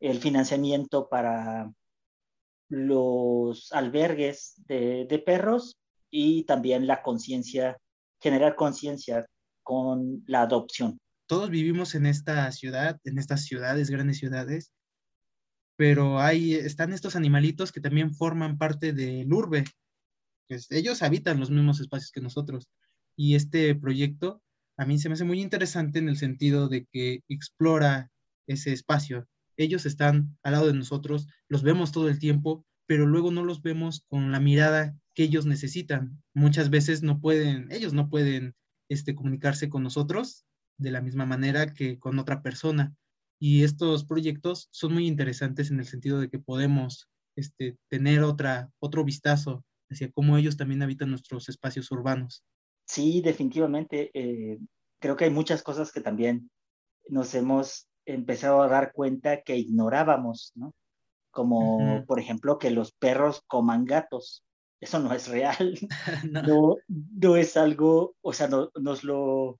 [0.00, 1.70] el financiamiento para
[2.68, 5.78] los albergues de, de perros
[6.10, 7.78] y también la conciencia,
[8.18, 9.26] generar conciencia
[9.62, 10.98] con la adopción
[11.32, 14.70] todos vivimos en esta ciudad, en estas ciudades, grandes ciudades,
[15.78, 19.64] pero ahí están estos animalitos que también forman parte del urbe.
[20.46, 22.68] Pues ellos habitan los mismos espacios que nosotros.
[23.16, 24.42] Y este proyecto
[24.76, 28.10] a mí se me hace muy interesante en el sentido de que explora
[28.46, 29.26] ese espacio.
[29.56, 33.62] Ellos están al lado de nosotros, los vemos todo el tiempo, pero luego no los
[33.62, 36.22] vemos con la mirada que ellos necesitan.
[36.34, 38.54] Muchas veces no pueden, ellos no pueden
[38.90, 40.44] este, comunicarse con nosotros
[40.78, 42.94] de la misma manera que con otra persona.
[43.38, 48.70] Y estos proyectos son muy interesantes en el sentido de que podemos este, tener otra,
[48.78, 52.44] otro vistazo hacia cómo ellos también habitan nuestros espacios urbanos.
[52.86, 54.10] Sí, definitivamente.
[54.14, 54.58] Eh,
[55.00, 56.50] creo que hay muchas cosas que también
[57.08, 60.74] nos hemos empezado a dar cuenta que ignorábamos, ¿no?
[61.30, 64.44] Como, por ejemplo, que los perros coman gatos.
[64.80, 65.78] Eso no es real.
[66.30, 66.76] no.
[66.88, 67.36] no.
[67.36, 69.58] es algo, o sea, no, nos, lo,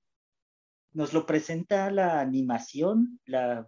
[0.92, 3.66] nos lo presenta la animación, la,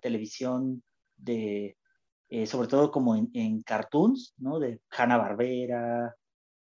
[0.00, 0.82] televisión
[1.16, 1.76] de,
[2.28, 4.58] eh, sobre todo como en, cartoons, ¿no?
[4.58, 6.14] De Hanna-Barbera,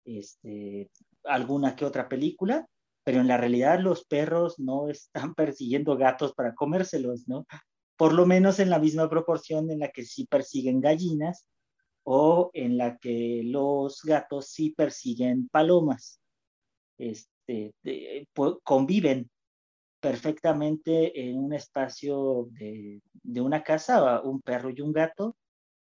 [0.03, 0.91] este,
[1.23, 2.67] alguna que otra película,
[3.03, 7.45] pero en la realidad los perros no están persiguiendo gatos para comérselos, ¿no?
[7.97, 11.47] Por lo menos en la misma proporción en la que sí persiguen gallinas
[12.03, 16.19] o en la que los gatos sí persiguen palomas.
[16.97, 17.73] Este,
[18.63, 19.29] conviven
[20.05, 25.35] perfectamente en un espacio de, de, una casa, un perro y un gato.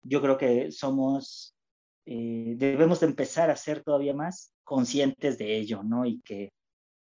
[0.03, 1.57] Yo creo que somos,
[2.05, 6.05] eh, debemos de empezar a ser todavía más conscientes de ello, ¿no?
[6.05, 6.53] Y que,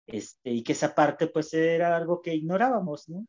[0.07, 3.25] este, y que esa parte pues era algo que ignorábamos, ¿no?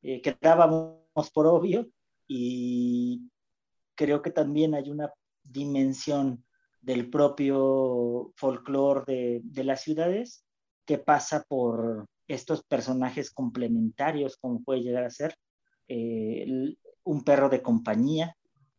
[0.00, 1.90] Eh, que dábamos por obvio
[2.26, 3.20] y
[3.94, 6.42] creo que también hay una dimensión
[6.80, 10.42] del propio folclore de, de las ciudades
[10.86, 15.36] que pasa por estos personajes complementarios, como puede llegar a ser
[15.88, 16.46] eh,
[17.04, 18.36] un perro de compañía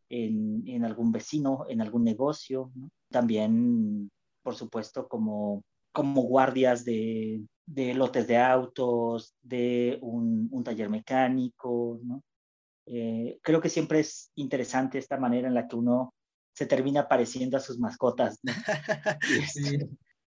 [0.08, 2.90] en, en, algún vecino, en algún negocio, ¿no?
[3.10, 4.10] también
[4.42, 12.00] por supuesto, como, como guardias de, de lotes de autos, de un, un taller mecánico,
[12.02, 12.22] ¿no?
[12.86, 16.14] Eh, creo que siempre es interesante esta manera en la que uno
[16.54, 18.38] se termina pareciendo a sus mascotas.
[18.42, 18.52] ¿no?
[19.52, 19.76] sí,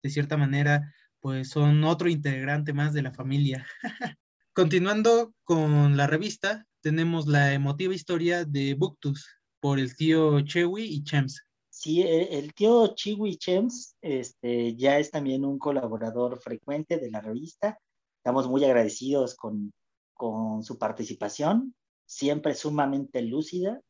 [0.02, 0.92] de cierta manera,
[1.28, 3.68] pues son otro integrante más de la familia.
[4.54, 9.28] Continuando con la revista, tenemos la emotiva historia de Buctus
[9.60, 11.44] por el tío Chewy y Chems.
[11.70, 17.20] Sí, e, el tío Chiwi Chems este, ya es también un colaborador frecuente de la
[17.20, 17.78] revista.
[18.20, 19.74] Estamos muy agradecidos con,
[20.14, 23.82] con su participación, siempre sumamente lúcida.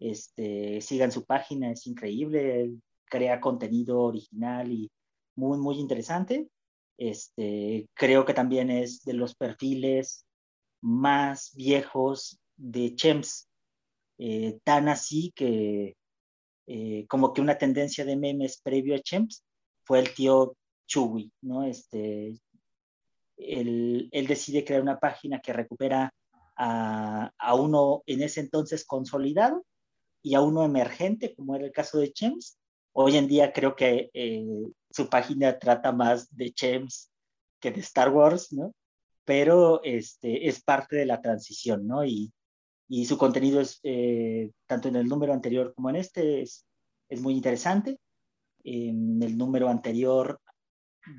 [0.00, 2.72] Este, sigan su página, es increíble,
[3.04, 4.90] crea contenido original y
[5.36, 6.48] muy, muy interesante.
[6.98, 10.26] Este, creo que también es de los perfiles
[10.80, 13.48] más viejos de Chems,
[14.18, 15.96] eh, tan así que
[16.66, 19.44] eh, como que una tendencia de memes previo a Chems
[19.84, 20.56] fue el tío
[20.86, 21.64] Chuy, ¿no?
[21.64, 22.36] Este,
[23.36, 26.12] él, él, decide crear una página que recupera
[26.56, 29.64] a, a, uno en ese entonces consolidado
[30.22, 32.58] y a uno emergente, como era el caso de Chems.
[32.92, 34.44] Hoy en día creo que eh,
[34.90, 37.10] su página trata más de Chems
[37.60, 38.72] que de Star Wars, ¿no?
[39.24, 42.04] Pero este, es parte de la transición, ¿no?
[42.04, 42.32] Y,
[42.88, 46.66] y su contenido es, eh, tanto en el número anterior como en este, es,
[47.08, 47.98] es muy interesante.
[48.64, 50.40] En el número anterior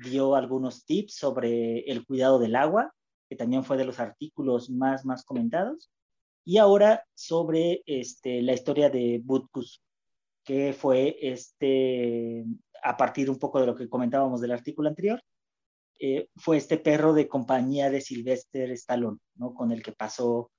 [0.04, 2.92] dio algunos tips sobre el cuidado del agua,
[3.28, 5.90] que también fue de los artículos más, más comentados.
[6.44, 9.82] Y ahora sobre este, la historia de Butkus,
[10.44, 12.44] que fue este,
[12.82, 15.22] a partir un poco de lo que comentábamos del artículo anterior,
[15.98, 19.52] eh, fue este perro de compañía de Sylvester Stallone, ¿no?
[19.52, 20.50] con el que pasó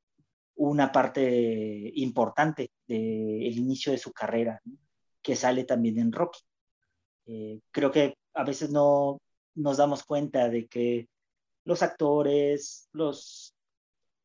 [0.56, 4.62] una parte importante del inicio de su carrera,
[5.22, 6.40] que sale también en Rocky.
[7.26, 9.20] Eh, creo que a veces no
[9.56, 11.08] nos damos cuenta de que
[11.66, 13.56] los actores, los,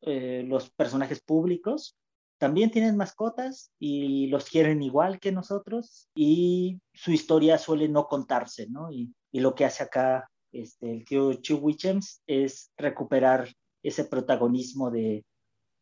[0.01, 1.95] eh, los personajes públicos,
[2.37, 8.67] también tienen mascotas y los quieren igual que nosotros y su historia suele no contarse,
[8.69, 8.91] ¿no?
[8.91, 13.47] Y, lo que hace acá este, el tío Chu Wichems es recuperar
[13.83, 15.23] ese protagonismo de,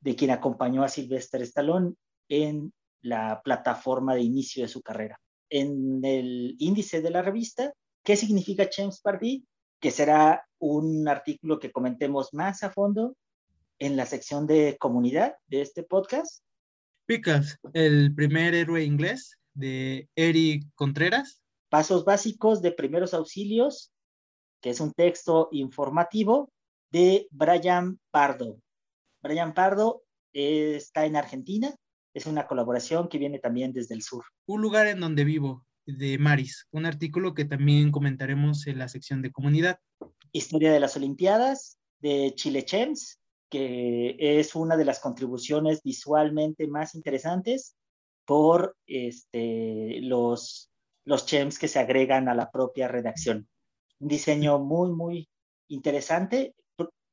[0.02, 1.94] de quien acompañó a Sylvester Stallone
[2.28, 5.18] en la plataforma de inicio de su carrera.
[5.50, 7.72] En el índice de la revista,
[8.04, 9.46] ¿qué significa James Barbie?
[9.80, 13.16] Que será un artículo que comentemos más a fondo
[13.80, 16.44] en la sección de comunidad de este podcast.
[17.06, 21.42] Pickles, el primer héroe inglés de Eric Contreras.
[21.70, 23.92] Pasos básicos de primeros auxilios,
[24.62, 26.52] que es un texto informativo
[26.92, 28.60] de Brian Pardo
[29.26, 30.04] Brian Pardo
[30.34, 31.74] está en Argentina.
[32.14, 34.24] Es una colaboración que viene también desde el sur.
[34.46, 39.24] Un lugar en donde vivo, de Maris, un artículo que también comentaremos en la sección
[39.24, 39.80] de comunidad.
[40.32, 43.20] Historia de las Olimpiadas de Chile Chems,
[43.50, 47.76] que es una de las contribuciones visualmente más interesantes
[48.26, 50.72] por este, los,
[51.06, 53.48] los Chems que se agregan a la propia redacción.
[54.00, 55.30] Un diseño muy, muy
[55.68, 56.56] interesante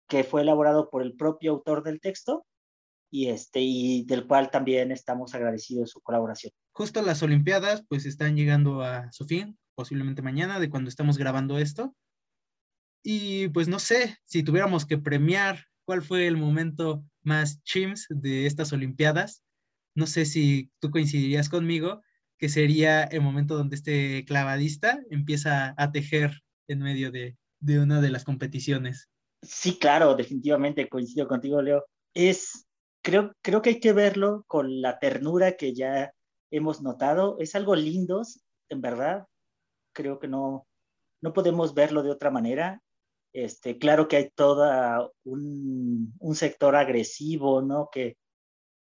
[0.09, 2.45] que fue elaborado por el propio autor del texto
[3.11, 6.53] y, este, y del cual también estamos agradecidos su colaboración.
[6.72, 11.59] Justo las Olimpiadas pues están llegando a su fin, posiblemente mañana, de cuando estamos grabando
[11.59, 11.95] esto.
[13.03, 18.47] Y pues no sé, si tuviéramos que premiar cuál fue el momento más chims de
[18.47, 19.43] estas Olimpiadas,
[19.95, 22.03] no sé si tú coincidirías conmigo,
[22.39, 28.01] que sería el momento donde este clavadista empieza a tejer en medio de, de una
[28.01, 29.09] de las competiciones.
[29.43, 31.85] Sí, claro, definitivamente coincido contigo, Leo.
[32.14, 32.66] Es
[33.03, 36.12] creo, creo que hay que verlo con la ternura que ya
[36.51, 37.37] hemos notado.
[37.39, 38.22] Es algo lindo,
[38.68, 39.26] en verdad.
[39.93, 40.66] Creo que no,
[41.20, 42.80] no podemos verlo de otra manera.
[43.33, 47.89] Este, claro que hay todo un, un, sector agresivo, ¿no?
[47.91, 48.16] Que,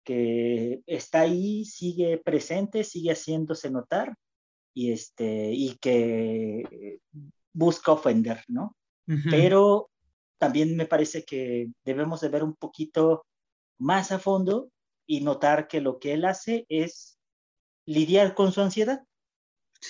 [0.04, 4.14] que está ahí, sigue presente, sigue haciéndose notar
[4.74, 6.98] y, este, y que
[7.52, 8.74] busca ofender, ¿no?
[9.30, 9.90] Pero
[10.38, 13.24] también me parece que debemos de ver un poquito
[13.78, 14.70] más a fondo
[15.06, 17.18] y notar que lo que él hace es
[17.86, 19.02] lidiar con su ansiedad.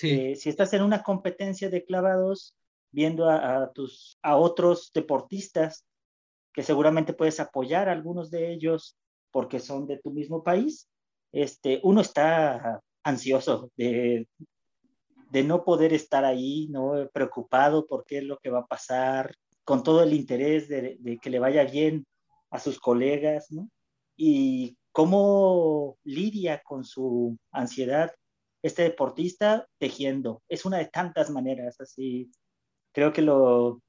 [0.01, 2.55] Eh, si estás en una competencia de clavados,
[2.91, 5.85] viendo a, tus, a otros deportistas,
[6.53, 8.97] que seguramente puedes apoyar a algunos de ellos
[9.31, 10.89] porque son de tu mismo país,
[11.31, 14.27] este, uno está ansioso de,
[15.31, 17.07] de no poder estar ahí, ¿no?
[17.13, 21.19] preocupado por qué es lo que va a pasar, con todo el interés de, de
[21.19, 22.05] que le vaya bien
[22.49, 23.69] a sus colegas, ¿no?
[24.17, 28.11] y cómo lidia con su ansiedad
[28.61, 30.43] este deportista tejiendo.
[30.49, 32.29] Es una de tantas maneras, así.
[32.91, 33.81] Creo que lo,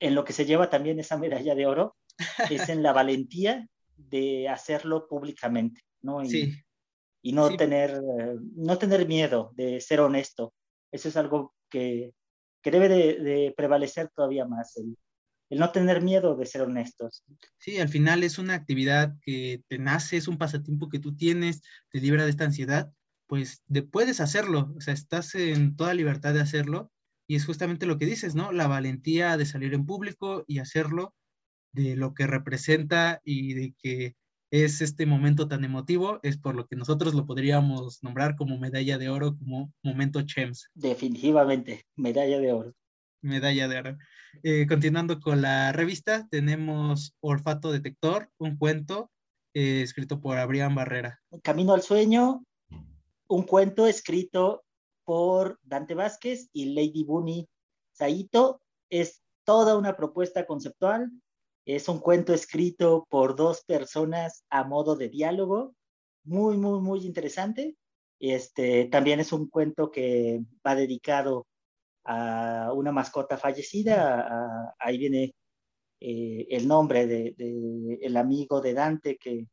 [0.00, 1.96] en lo que se lleva también esa medalla de oro
[2.50, 6.24] es en la valentía de hacerlo públicamente, ¿no?
[6.24, 6.62] Y,
[7.22, 8.00] y no, tener,
[8.56, 10.54] no tener miedo de ser honesto.
[10.90, 12.12] Eso es algo que,
[12.62, 14.96] que debe de, de, prevalecer todavía más, el,
[15.50, 17.24] el no tener miedo de ser honestos.
[17.58, 21.62] Sí, al final es una actividad que te nace, es un pasatiempo que tú tienes,
[21.90, 22.92] te libra de esta ansiedad,
[23.26, 26.91] pues de, puedes hacerlo, o sea, estás en toda libertad de hacerlo
[27.26, 28.52] y es justamente lo que dices, ¿no?
[28.52, 31.14] La valentía de salir en público y hacerlo,
[31.72, 34.14] de lo que representa y de que
[34.50, 38.98] es este momento tan emotivo, es por lo que nosotros lo podríamos nombrar como medalla
[38.98, 40.68] de oro, como momento CHEMS.
[40.74, 42.74] Definitivamente, medalla de oro
[43.22, 43.98] medalla de oro.
[44.42, 49.10] Eh, continuando con la revista, tenemos Olfato Detector, un cuento
[49.54, 51.20] eh, escrito por Abrián Barrera.
[51.42, 52.44] Camino al Sueño,
[53.28, 54.64] un cuento escrito
[55.04, 57.48] por Dante Vázquez y Lady Bunny
[57.92, 58.60] Saito.
[58.90, 61.10] Es toda una propuesta conceptual.
[61.64, 65.74] Es un cuento escrito por dos personas a modo de diálogo.
[66.24, 67.76] Muy, muy, muy interesante.
[68.18, 71.46] Este, también es un cuento que va dedicado
[72.04, 75.34] a una mascota fallecida, ahí viene
[76.00, 79.46] eh, el nombre del de, amigo de Dante que,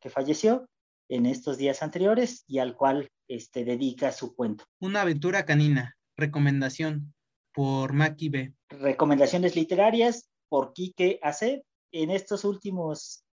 [0.00, 0.68] que, falleció
[1.08, 4.64] en estos días anteriores y al cual este, dedica su cuento.
[4.80, 7.14] Una aventura canina, recomendación
[7.52, 8.54] por Maki B.
[8.68, 11.62] Recomendaciones literarias por Quique AC.
[11.92, 13.24] En estos últimos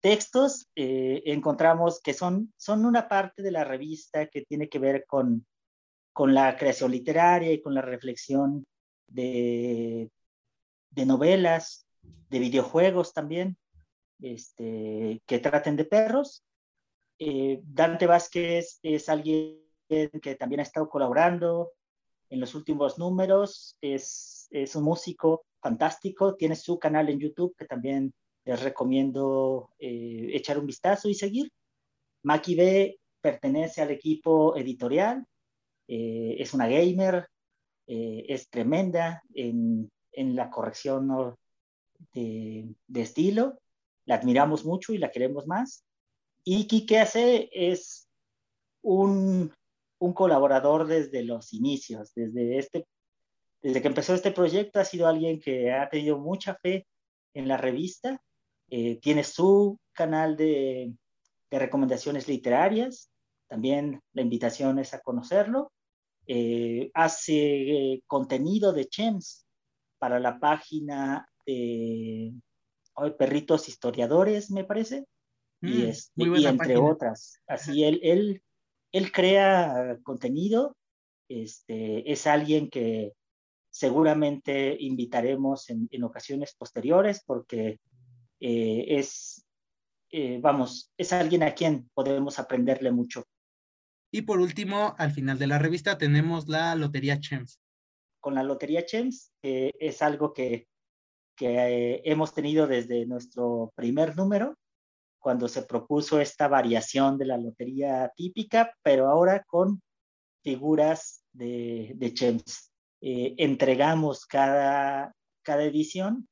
[0.00, 5.04] textos eh, encontramos que son, son una parte de la revista que tiene que ver
[5.06, 5.46] con
[6.16, 8.66] con la creación literaria y con la reflexión
[9.06, 10.10] de,
[10.88, 11.86] de novelas,
[12.30, 13.58] de videojuegos también,
[14.22, 16.42] este, que traten de perros.
[17.18, 21.72] Eh, Dante Vázquez es alguien que también ha estado colaborando
[22.28, 28.12] en los últimos números, es, un músico fantástico, tiene su canal en YouTube que también
[28.44, 31.50] les recomiendo eh, echar un vistazo y seguir.
[32.22, 35.24] Maki B pertenece al equipo editorial
[35.88, 37.28] eh, es una gamer,
[37.88, 41.36] es tremenda en, la corrección
[42.12, 43.60] de, estilo,
[44.06, 45.85] la admiramos mucho y la queremos más.
[46.48, 48.08] Y Kike hace es
[48.82, 49.52] un,
[49.98, 52.86] un colaborador desde los inicios, desde, este,
[53.60, 56.86] desde que empezó este proyecto ha sido alguien que ha tenido mucha fe
[57.34, 58.22] en la revista,
[58.70, 60.94] eh, tiene su canal de,
[61.50, 63.10] de recomendaciones literarias,
[63.48, 65.72] también la invitación es a conocerlo
[66.28, 69.46] eh, hace eh, contenido de CHEMS
[69.98, 72.32] para la página de,
[73.16, 75.06] perritos historiadores, me parece,
[75.60, 77.40] y, mm, este, y entre otras.
[77.46, 78.42] Así él, él,
[78.92, 80.76] él crea contenido,
[81.28, 83.12] este, es alguien que
[83.70, 87.78] seguramente invitaremos en, en ocasiones posteriores porque
[88.40, 89.46] eh, es,
[90.10, 93.24] eh, vamos, es alguien a quien podemos aprenderle mucho.
[94.10, 97.60] Y por último, al final de la revista tenemos la Lotería Chems.
[98.20, 100.68] Con la Lotería Chems es algo que,
[101.36, 104.56] que hemos tenido desde nuestro primer número,
[105.26, 109.82] cuando se propuso esta variación de la lotería típica, pero ahora con
[110.44, 112.70] figuras de, de Chems.
[113.00, 115.12] Eh, entregamos cada,
[115.42, 116.28] cada edición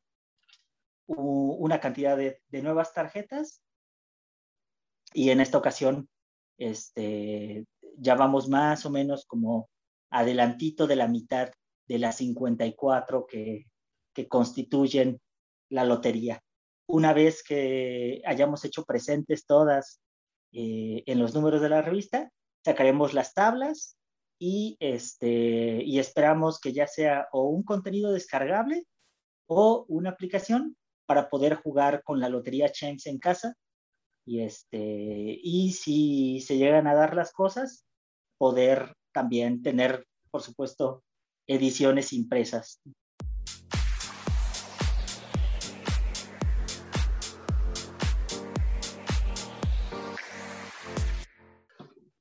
[1.09, 3.65] una cantidad de, de, nuevas tarjetas
[5.13, 6.09] y en esta ocasión
[6.57, 7.67] este,
[7.99, 9.71] ya vamos más o menos como
[10.09, 11.51] adelantito de la mitad
[11.89, 13.65] de las 54 que,
[14.15, 15.21] que constituyen
[15.69, 16.44] la lotería.
[16.87, 20.01] Una vez que hayamos hecho presentes todas
[20.53, 22.31] eh, en los números de la revista,
[22.65, 23.97] sacaremos las tablas
[24.39, 28.87] y, este, y esperamos que ya sea o un contenido descargable
[29.47, 30.77] o una aplicación
[31.07, 33.55] para poder jugar con la lotería Chance en casa.
[34.27, 34.79] Y, este,
[35.43, 37.85] y si se llegan a dar las cosas,
[38.39, 41.03] poder también tener, por supuesto,
[41.47, 42.81] ediciones impresas.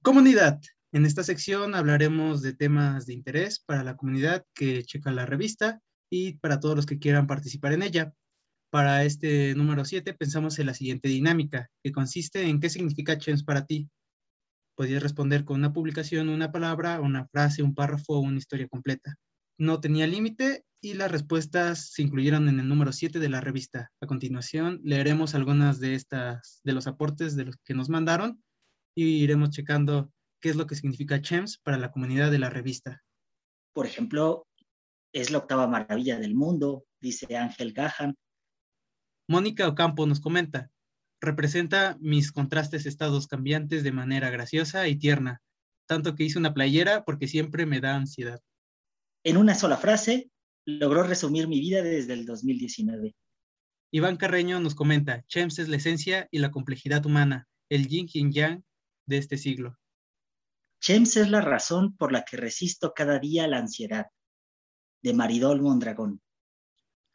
[0.03, 0.59] Comunidad.
[0.91, 5.79] En esta sección hablaremos de temas de interés para la comunidad que checa la revista
[6.09, 8.13] y para todos los que quieran participar en ella.
[8.69, 13.45] Para este número 7 pensamos en la siguiente dinámica, que consiste en qué significa CHEMS
[13.45, 13.89] para ti.
[14.75, 19.15] Podías responder con una publicación, una palabra, una frase, un párrafo o una historia completa.
[19.57, 23.89] No tenía límite y las respuestas se incluyeron en el número 7 de la revista.
[24.01, 28.43] A continuación, leeremos algunas de estas de los aportes de los que nos mandaron
[28.95, 33.01] y iremos checando qué es lo que significa CHEMS para la comunidad de la revista.
[33.73, 34.45] Por ejemplo,
[35.13, 38.15] es la octava maravilla del mundo, dice Ángel Gahan.
[39.27, 40.69] Mónica Ocampo nos comenta,
[41.21, 45.41] representa mis contrastes estados cambiantes de manera graciosa y tierna,
[45.87, 48.41] tanto que hice una playera porque siempre me da ansiedad.
[49.23, 50.29] En una sola frase,
[50.65, 53.15] logró resumir mi vida desde el 2019.
[53.91, 58.31] Iván Carreño nos comenta, Chems es la esencia y la complejidad humana, el yin y
[58.31, 58.63] yang
[59.05, 59.77] de este siglo.
[60.81, 64.07] Chems es la razón por la que resisto cada día la ansiedad,
[65.01, 66.21] de Maridol Mondragón.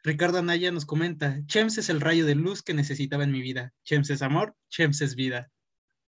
[0.03, 3.73] Ricardo Anaya nos comenta, Chems es el rayo de luz que necesitaba en mi vida.
[3.83, 5.51] Chems es amor, Chems es vida.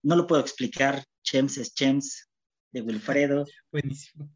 [0.02, 2.30] No lo puedo explicar, Chems es Chems,
[2.72, 3.46] de Wilfredo.
[3.72, 4.30] Buenísimo.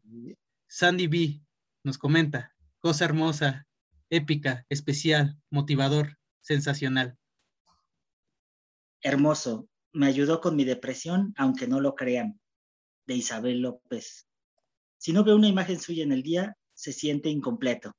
[0.68, 1.42] Sandy B
[1.82, 3.66] nos comenta, cosa hermosa,
[4.10, 7.18] épica, especial, motivador, sensacional.
[9.02, 12.40] Hermoso, me ayudó con mi depresión, aunque no lo crean,
[13.06, 14.26] de Isabel López.
[14.98, 17.92] Si no veo una imagen suya en el día, se siente incompleto.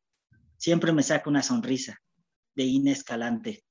[0.57, 1.97] Siempre me saca una sonrisa
[2.55, 3.63] de Inés Calante.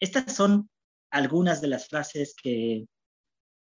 [0.00, 0.68] Estas son
[1.10, 2.86] algunas de las frases que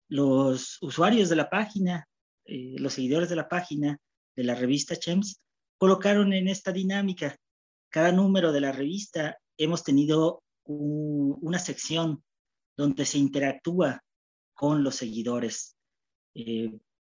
[0.08, 2.08] los usuarios de la página,
[2.46, 3.98] eh, los seguidores de la página
[4.36, 5.40] de la revista Chems,
[5.78, 7.36] colocaron en esta dinámica.
[7.90, 12.24] Cada número de la revista hemos tenido una sección
[12.78, 14.02] donde se interactúa
[14.54, 15.76] con los seguidores.
[16.36, 16.72] Eh,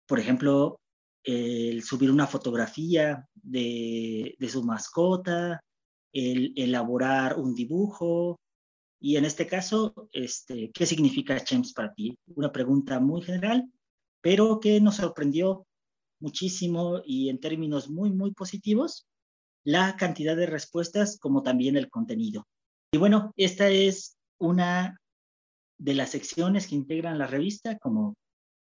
[0.07, 0.81] por ejemplo,
[1.25, 5.61] el subir una fotografía de, su mascota,
[6.13, 8.39] el elaborar un dibujo.
[9.01, 12.17] Y en este caso, este, ¿qué significa Chems para ti?
[12.35, 13.71] Una pregunta muy general,
[14.21, 15.67] pero que nos sorprendió
[16.21, 19.07] muchísimo y en términos muy, muy positivos,
[19.65, 22.47] la cantidad de respuestas como también el contenido.
[22.93, 24.97] Y bueno, esta es una
[25.79, 28.15] de las secciones que integran la revista, como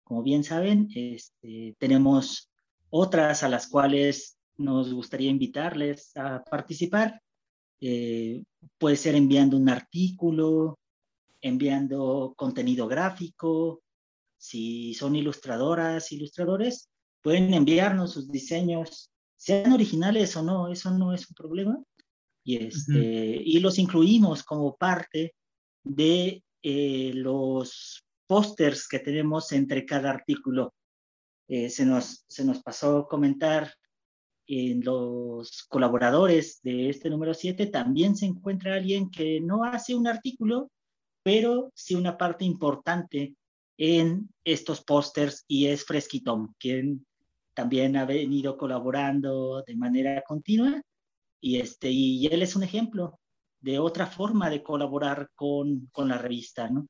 [0.03, 2.49] como bien saben, este, tenemos
[2.89, 7.21] otras a las cuales nos gustaría invitarles a participar.
[7.81, 8.43] Eh,
[8.77, 10.77] puede ser enviando un artículo,
[11.41, 13.81] enviando contenido gráfico.
[14.37, 16.89] Si son ilustradoras, ilustradores,
[17.21, 21.81] pueden enviarnos sus diseños, sean originales o no, eso no es un problema.
[22.45, 25.33] Y, este, y los incluimos como parte
[25.83, 30.73] de eh, los pósters que tenemos entre cada artículo.
[31.47, 33.73] Eh, se, nos, se nos pasó comentar
[34.47, 40.07] en los colaboradores de este número 7 también se encuentra alguien que no hace un
[40.07, 40.69] artículo,
[41.23, 43.35] pero sí una parte importante
[43.77, 47.05] en estos pósters y es Fresquitón, quien
[47.53, 50.81] también ha venido colaborando de manera continua
[51.41, 53.19] y, este, y él es un ejemplo
[53.63, 56.87] de otra forma de colaborar con, con la revista, ¿no?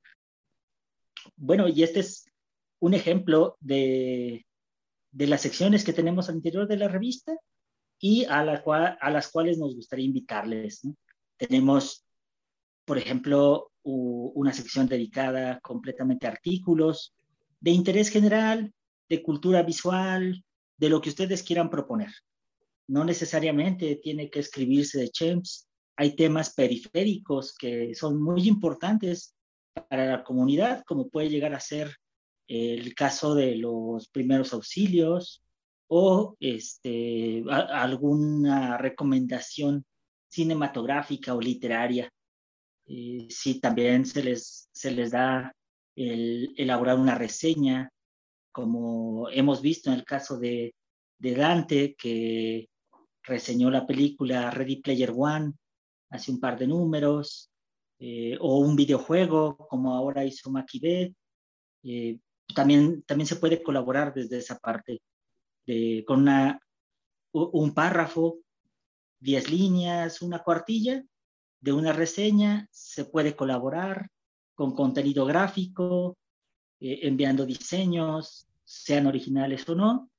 [1.35, 2.25] Bueno, y este es
[2.79, 4.45] un ejemplo de,
[5.11, 7.37] de las secciones que tenemos al interior de la revista
[7.99, 8.55] y a, la
[8.99, 10.81] a las cuales nos gustaría invitarles.
[11.37, 12.03] Tenemos,
[12.85, 17.13] por ejemplo, una sección dedicada completamente a artículos
[17.59, 18.73] de interés general,
[19.07, 20.43] de cultura visual,
[20.77, 22.11] de lo que ustedes quieran proponer.
[22.87, 25.69] No necesariamente tiene que escribirse de CHEMS.
[25.95, 29.35] Hay temas periféricos que son muy importantes
[29.89, 31.95] para la comunidad, como puede llegar a ser
[32.47, 35.43] el caso de los primeros auxilios
[35.87, 39.85] o este, alguna recomendación
[40.29, 42.11] cinematográfica o literaria.
[42.85, 45.53] Eh, sí, también se les, se les da
[45.95, 47.91] el elaborar una reseña,
[48.51, 50.73] como hemos visto en el caso de
[51.19, 52.67] Dante, que
[53.23, 55.53] reseñó la película Ready Player One
[56.13, 57.49] hace un par de números,
[57.99, 61.13] eh, o un videojuego, como ahora hizo Maquibet.
[61.83, 62.19] Eh,
[62.53, 65.01] también, también se puede colaborar desde esa parte,
[65.65, 66.59] de, con una,
[67.31, 68.39] un párrafo,
[69.21, 71.03] 10 líneas, una cuartilla
[71.59, 74.09] de una reseña, se puede colaborar
[74.53, 76.17] con contenido gráfico,
[76.79, 80.11] eh, enviando diseños, sean originales o no.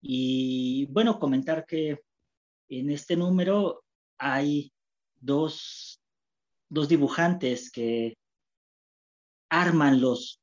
[0.00, 2.02] Y bueno, comentar que
[2.68, 3.82] en este número
[4.16, 4.72] hay
[5.20, 6.00] dos
[6.70, 8.16] dos dibujantes que
[9.50, 10.40] arman los,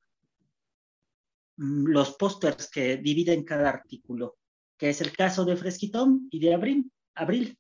[1.56, 4.36] mm, los pósters que dividen cada artículo,
[4.78, 6.92] que es el caso de Fresquitón y de Abril.
[7.16, 7.58] Abril,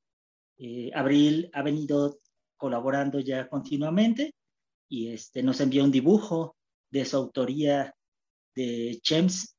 [0.57, 2.19] eh, Abril ha venido
[2.57, 4.35] colaborando ya continuamente
[4.89, 6.55] y este, nos envió un dibujo
[6.91, 7.95] de su autoría
[8.53, 9.55] de Chems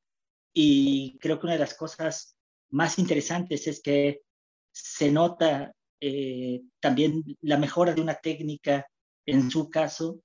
[0.53, 2.35] y creo que una de las cosas
[2.69, 4.21] más interesantes es que
[4.71, 8.87] se nota eh, también la mejora de una técnica
[9.25, 10.21] en su caso,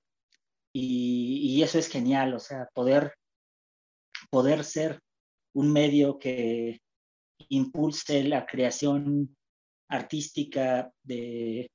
[0.73, 3.13] y, eso es genial, o sea, poder,
[4.29, 4.99] poder ser
[5.53, 6.81] un medio que
[7.49, 9.35] impulse la creación
[9.89, 11.69] artística de,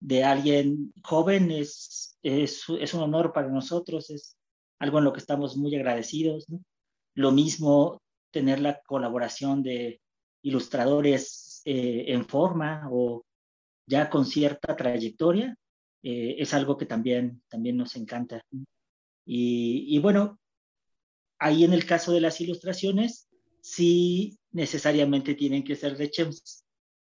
[0.00, 4.36] de alguien joven es, es, un honor para nosotros, es
[4.80, 6.46] algo en lo que estamos muy agradecidos.
[7.14, 7.98] Lo mismo
[8.32, 10.00] tener la colaboración de
[10.42, 13.24] ilustradores eh, en forma o
[13.88, 15.56] ya con cierta trayectoria,
[16.00, 18.40] eh, es algo que también, también nos encanta.
[19.24, 20.38] Y, bueno,
[21.40, 23.28] ahí en el caso de las ilustraciones,
[23.60, 26.64] sí necesariamente tienen que ser de Chems.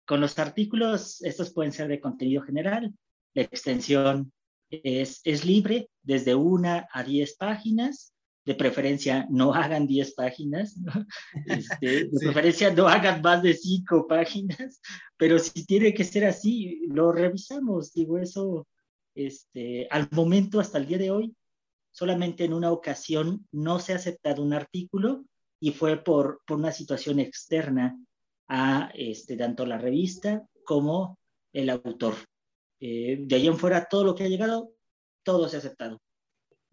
[0.07, 2.95] Con los artículos, estos pueden ser de contenido general.
[3.35, 4.33] La extensión
[4.71, 8.13] es, es libre, desde una a diez páginas.
[8.47, 10.77] De preferencia, no hagan diez páginas.
[11.47, 14.81] Este, de preferencia, no hagan más de cinco páginas.
[15.19, 17.93] Pero si tiene que ser así, lo revisamos.
[17.93, 18.67] Digo, eso
[19.17, 21.35] este, al momento, hasta el día de hoy,
[21.91, 25.25] solamente en una ocasión no se ha aceptado un artículo
[25.59, 27.99] y fue por, por una situación externa
[28.49, 31.19] a este, tanto la revista como
[31.53, 32.15] el autor.
[32.79, 34.73] Eh, de ahí en fuera, todo lo que ha llegado,
[35.23, 35.99] todo se ha aceptado.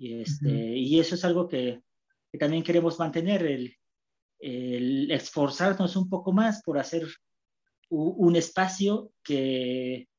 [0.03, 1.81] Y, este, y eso es algo que,
[2.29, 3.73] que también queremos mantener, el,
[4.37, 7.07] el, esforzarnos un poco más por hacer
[7.87, 10.09] un, espacio que,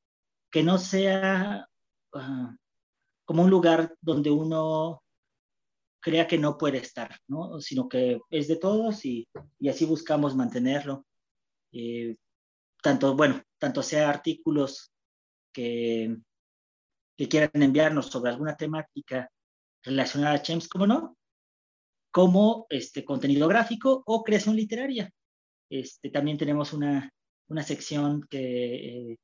[0.50, 1.68] que no sea
[3.26, 5.02] como un lugar donde uno
[6.00, 7.60] crea que no puede estar, ¿no?
[7.60, 9.28] sino que es de todos y,
[9.58, 11.04] y así buscamos mantenerlo.
[11.72, 12.16] Eh,
[12.82, 14.94] tanto, bueno, tanto sea artículos
[15.52, 16.16] que,
[17.18, 19.30] que quieran enviarnos sobre alguna temática
[19.84, 21.16] relacionada a CHEMS, como no,
[22.10, 25.10] como este, contenido gráfico o creación literaria.
[25.68, 27.10] Este, también tenemos una,
[27.48, 29.18] una sección que eh,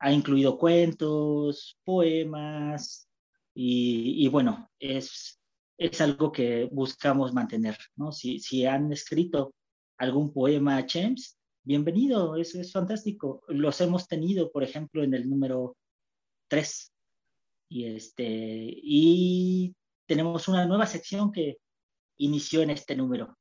[0.00, 3.08] ha incluido cuentos, poemas
[3.54, 5.40] y, bueno, es,
[5.78, 8.10] es algo que buscamos mantener, ¿no?
[8.10, 9.54] Si, si han escrito
[9.96, 13.42] algún poema a Chems, bienvenido, eso es fantástico.
[13.48, 15.76] Los hemos tenido, por ejemplo, en el número
[16.48, 16.92] 3.
[17.68, 19.74] Y, este, y
[20.06, 21.58] tenemos una nueva sección que
[22.16, 23.36] inició en este número.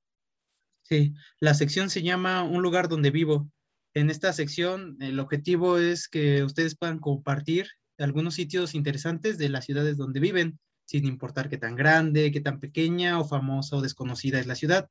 [0.83, 3.49] Sí, la sección se llama Un lugar donde vivo.
[3.93, 7.67] En esta sección, el objetivo es que ustedes puedan compartir
[7.99, 12.59] algunos sitios interesantes de las ciudades donde viven, sin importar qué tan grande, qué tan
[12.59, 14.89] pequeña o famosa o desconocida es la ciudad.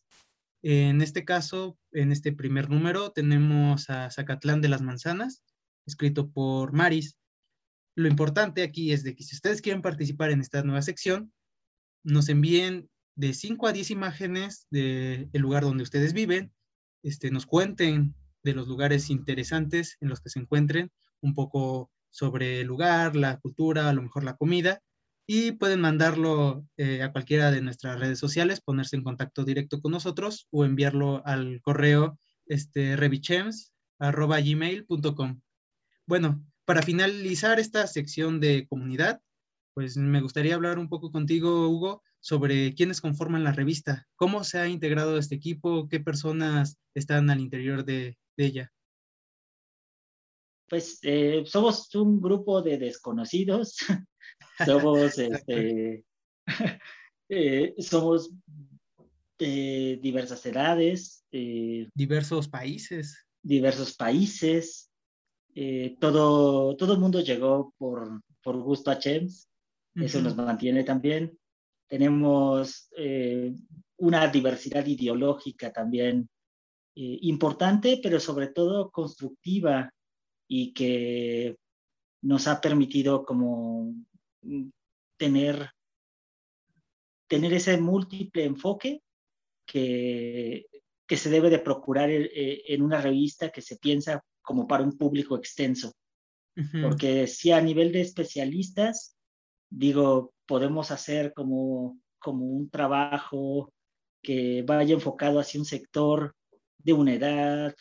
[0.62, 5.42] En este caso, en este primer número, tenemos a Zacatlán de las Manzanas,
[5.86, 7.16] escrito por Maris.
[7.96, 11.32] Lo importante aquí es de que si ustedes quieren participar en esta nueva sección,
[12.04, 16.52] nos envíen de 5 a 10 imágenes del lugar donde ustedes viven,
[17.02, 20.90] este, nos cuenten de los lugares interesantes en los que se encuentren,
[21.20, 24.80] un poco sobre el lugar, la cultura, a lo mejor la comida,
[25.26, 29.92] y pueden mandarlo eh, a cualquiera de nuestras redes sociales, ponerse en contacto directo con
[29.92, 35.40] nosotros o enviarlo al correo este, revichems.gmail.com.
[36.06, 39.20] Bueno, para finalizar esta sección de comunidad,
[39.74, 44.58] pues me gustaría hablar un poco contigo, Hugo, sobre quiénes conforman la revista, cómo se
[44.58, 48.72] ha integrado este equipo, qué personas están al interior de, ella.
[50.68, 53.76] Pues eh, somos un grupo de desconocidos,
[54.64, 56.04] somos, este,
[57.28, 58.30] eh, somos
[59.38, 61.24] de diversas edades.
[61.30, 63.26] Eh, diversos países.
[63.42, 64.90] Diversos países.
[66.00, 69.51] todo, todo el mundo llegó por, por gusto a Chems,
[69.94, 71.38] eso nos mantiene también.
[71.88, 73.54] Tenemos eh,
[73.98, 76.28] una diversidad ideológica también
[76.94, 79.92] eh, importante, pero sobre todo constructiva
[80.48, 81.56] y que
[82.22, 83.94] nos ha permitido como
[84.42, 84.68] mm,
[85.18, 85.70] tener,
[87.28, 89.02] tener ese múltiple enfoque
[89.66, 90.66] que,
[91.06, 94.96] que se debe de procurar eh, en una revista que se piensa como para un
[94.96, 95.92] público extenso.
[96.82, 99.16] Porque si a nivel de especialistas,
[99.72, 103.72] digo, podemos hacer como, como un trabajo
[104.22, 106.34] que vaya enfocado hacia un sector
[106.78, 107.74] de una edad,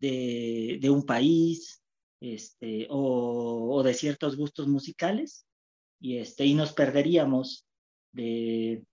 [0.00, 1.82] de, de un país,
[2.20, 5.46] este, o, o, de ciertos gustos musicales,
[6.00, 7.66] y, este, y nos perderíamos
[8.12, 8.84] de,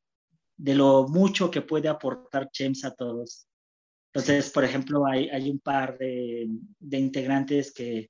[0.58, 3.48] de lo mucho que puede aportar Chems a todos.
[4.14, 6.48] Entonces, por ejemplo, hay, hay un par de,
[6.80, 8.10] de integrantes que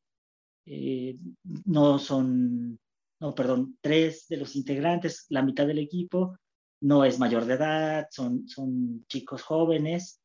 [0.68, 1.18] eh,
[1.66, 2.80] no son
[3.20, 6.38] no, perdón, tres de los integrantes, la mitad del equipo,
[6.82, 10.22] no es mayor de edad, son, son chicos jóvenes,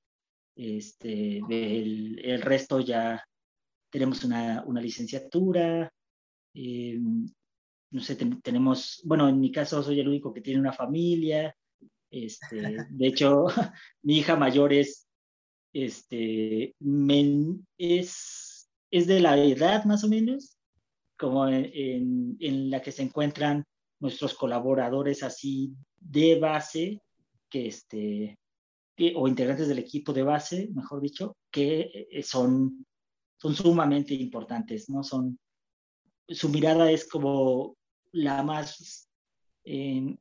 [0.57, 3.25] este, el, resto ya
[3.91, 5.93] tenemos una, una licenciatura,
[6.55, 6.99] eh,
[7.93, 11.55] no sé, tenemos, bueno, en mi caso soy el único que tiene una familia,
[12.11, 13.47] este, de hecho,
[14.03, 15.07] mi hija mayor es,
[15.73, 16.75] este,
[17.79, 20.60] es, es de la edad más o menos
[21.21, 23.63] como en, en, la que se encuentran
[24.01, 27.03] nuestros colaboradores así de base,
[27.51, 28.39] que este,
[29.15, 32.87] o integrantes del equipo de base, mejor dicho, que eh, son,
[33.37, 35.03] son sumamente importantes, ¿no?
[35.03, 35.39] Son,
[36.27, 37.77] su mirada es como
[38.13, 39.07] la más,
[39.65, 40.17] eh,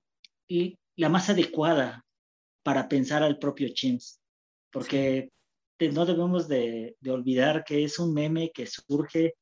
[0.97, 2.05] la más adecuada
[2.61, 4.19] para pensar al propio Chins,
[4.69, 5.31] porque
[5.93, 9.35] no debemos de, de olvidar que es un meme que surge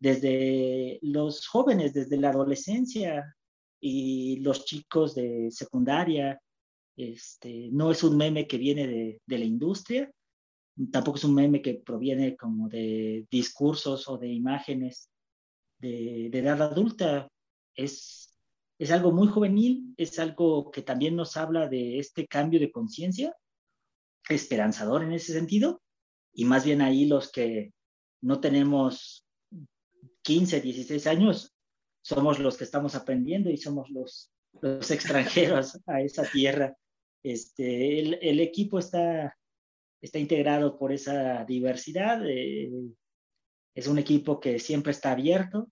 [0.00, 3.36] desde los jóvenes, desde la adolescencia
[3.78, 6.40] y los chicos de secundaria.
[6.96, 10.10] Este, no es un meme que viene de, de la industria,
[10.90, 15.10] tampoco es un meme que proviene como de discursos o de imágenes
[15.78, 17.28] de, edad adulta.
[17.74, 18.34] Es,
[18.78, 23.34] es algo muy juvenil, es algo que también nos habla de este cambio de conciencia,
[24.28, 25.82] esperanzador en ese sentido,
[26.32, 27.72] y más bien ahí los que
[28.22, 29.26] no tenemos
[30.22, 31.54] 15, 16 años,
[32.02, 36.76] somos los que estamos aprendiendo y somos los, los extranjeros a esa tierra.
[37.22, 39.36] Este, el, el, equipo está,
[40.00, 42.22] está integrado por esa diversidad.
[42.26, 42.70] Eh,
[43.74, 45.70] es un equipo que siempre está abierto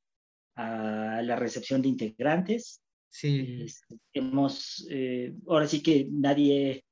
[0.57, 2.83] a la recepción de integrantes.
[3.11, 3.63] Sí.
[3.65, 6.85] Este, hemos, eh, ahora sí que nadie,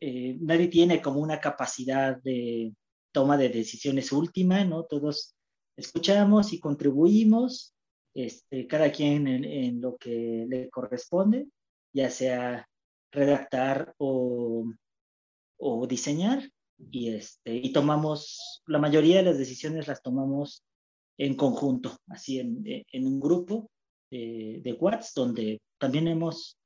[0.00, 2.74] eh, nadie tiene como una capacidad de
[3.12, 4.84] toma de decisiones última, ¿no?
[4.84, 5.34] Todos
[5.76, 7.74] escuchamos y contribuimos,
[8.14, 11.48] este, cada quien en, lo que le corresponde,
[11.92, 12.68] ya sea
[13.12, 14.64] redactar o,
[15.58, 16.48] o diseñar,
[16.78, 20.64] y, este, y tomamos, la mayoría de las decisiones las tomamos
[21.18, 23.70] en conjunto, así en, en un grupo
[24.10, 26.56] de, de WhatsApp, donde también hemos,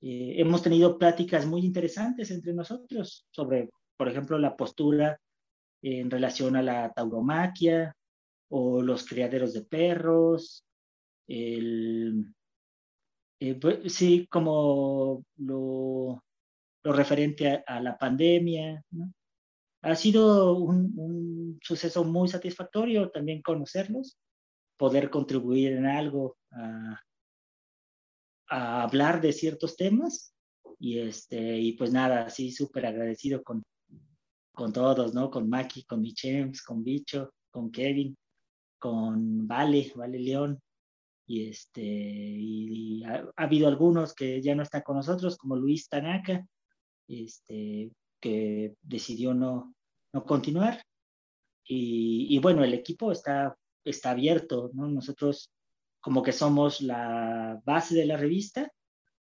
[0.00, 5.18] eh, hemos tenido pláticas muy interesantes entre nosotros sobre, por ejemplo, la postura
[5.82, 7.94] en relación a la tauromaquia,
[8.48, 10.64] o los criaderos de perros,
[11.26, 12.34] el,
[13.40, 16.24] eh, pues, sí, como lo,
[16.82, 18.82] lo referente a, la pandemia.
[19.82, 24.18] Ha sido un, un, suceso muy satisfactorio también conocerlos,
[24.78, 27.00] poder contribuir en algo a,
[28.48, 30.34] a hablar de ciertos temas
[30.78, 33.62] y este y pues nada, sí súper agradecido con,
[34.54, 35.30] con todos, ¿no?
[35.30, 38.16] Con Maki, con Michems, con Bicho, con Kevin,
[38.78, 40.60] con Vale, Vale León,
[41.26, 46.46] y, este, y, ha, habido algunos que ya no están con nosotros, como Luis Tanaka,
[47.08, 49.74] este, que decidió no,
[50.12, 50.82] no continuar.
[51.66, 54.88] Y, y, bueno, el equipo está, está abierto, ¿no?
[54.88, 55.50] Nosotros
[56.00, 58.70] como que somos la base de la revista,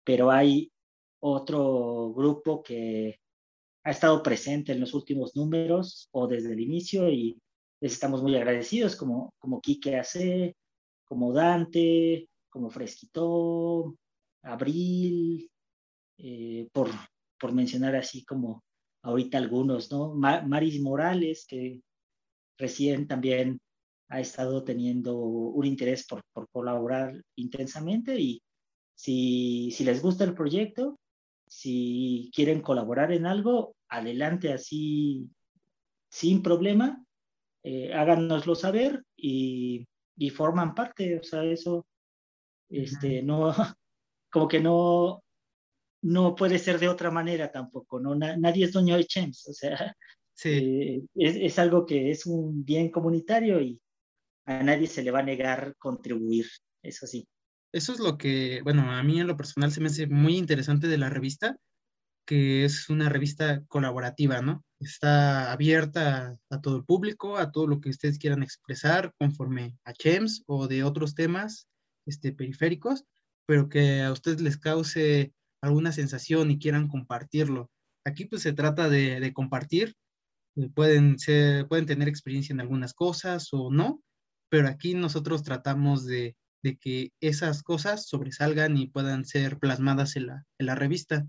[0.03, 0.69] pero hay
[1.21, 3.21] otro grupo que
[3.85, 7.39] ha estado presente en los últimos números o desde el inicio y
[7.83, 10.55] les estamos muy agradecidos, como, como Quique Ace,
[11.03, 13.97] como Dante, como Fresquito,
[14.41, 15.51] Abril,
[16.17, 16.89] eh, por,
[17.37, 18.63] por mencionar así como
[19.01, 20.13] ahorita algunos, ¿no?
[20.15, 21.81] Maris Morales, que
[22.57, 23.59] recién también
[24.07, 28.41] ha estado teniendo un interés por, por colaborar intensamente y
[28.95, 30.97] si, si, les gusta el proyecto,
[31.49, 35.27] si quieren colaborar en algo, adelante así
[36.09, 37.03] sin problema,
[37.63, 39.87] eh, háganoslo saber y,
[40.17, 41.85] y, forman parte, o sea, eso,
[42.69, 43.53] este, no,
[44.31, 45.23] como que no,
[46.01, 48.15] no puede ser de otra manera tampoco, ¿no?
[48.15, 49.95] nadie es dueño de Chems, o sea,
[50.33, 50.49] sí.
[50.49, 53.79] Eh, es, es, algo que es un bien comunitario y
[54.45, 56.47] a nadie se le va a negar contribuir,
[56.81, 57.25] eso sí.
[57.71, 60.87] Eso es lo que, bueno, a mí en lo personal se me hace muy interesante
[60.87, 61.57] de la revista,
[62.25, 64.63] que es una revista colaborativa, ¿no?
[64.83, 69.93] Está abierta a, todo el público, a todo lo que ustedes quieran expresar conforme a
[69.93, 71.67] CHEMS o de otros temas
[72.05, 73.05] este, periféricos,
[73.45, 77.69] pero que a ustedes les cause alguna sensación y quieran compartirlo.
[78.05, 79.95] Aquí pues se trata de, de compartir,
[80.55, 84.01] eh, pueden, ser, pueden tener experiencia en algunas cosas o no,
[84.49, 86.35] pero aquí nosotros tratamos de,
[86.79, 90.27] que esas cosas sobresalgan y puedan ser plasmadas en
[90.59, 91.27] la, revista.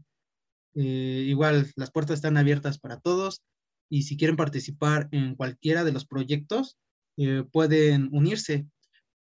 [0.75, 3.43] Eh, igual, las puertas están abiertas para todos
[3.91, 6.77] y si quieren participar en cualquiera de los proyectos,
[7.17, 8.67] eh, pueden unirse,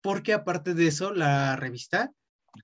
[0.01, 2.11] porque aparte de eso, la revista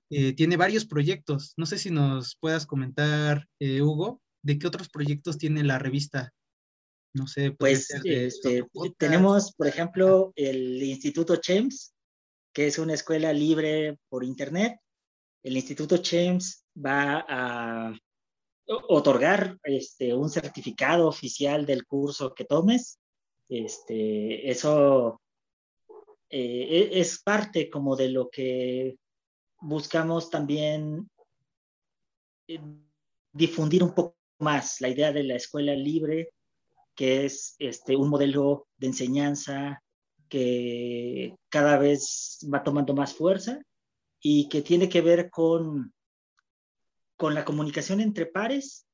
[0.08, 1.54] eh, tiene varios proyectos.
[1.56, 6.32] No sé si nos puedas comentar, Hugo, de qué otros proyectos tiene la revista.
[7.14, 7.52] No sé.
[7.52, 8.64] Pues este,
[8.96, 11.92] tenemos, por ejemplo, el Instituto CHEMS,
[12.52, 14.78] que es una escuela libre por Internet.
[15.42, 17.98] El Instituto CHEMS va a
[18.88, 22.98] otorgar este, un certificado oficial del curso que tomes.
[23.48, 25.20] Este, eso
[26.28, 28.96] eh, e, es parte como de lo que
[29.60, 31.10] buscamos también
[32.46, 32.60] eh,
[33.32, 36.30] difundir un poco más la idea de la escuela libre
[36.94, 39.82] que es este, un modelo de enseñanza
[40.28, 43.60] que cada vez va tomando más fuerza
[44.20, 45.92] y que tiene que ver con,
[47.20, 48.86] con la comunicación entre pares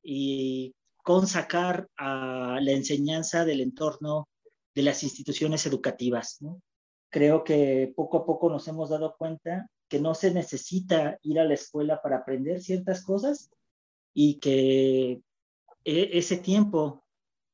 [0.00, 4.28] y con sacar a la enseñanza del entorno
[4.72, 6.38] de las instituciones educativas.
[7.10, 11.44] Creo que poco a poco nos hemos dado cuenta que no se necesita ir a
[11.44, 13.50] la escuela para aprender ciertas cosas
[14.14, 15.22] y que
[15.84, 17.04] e, ese tiempo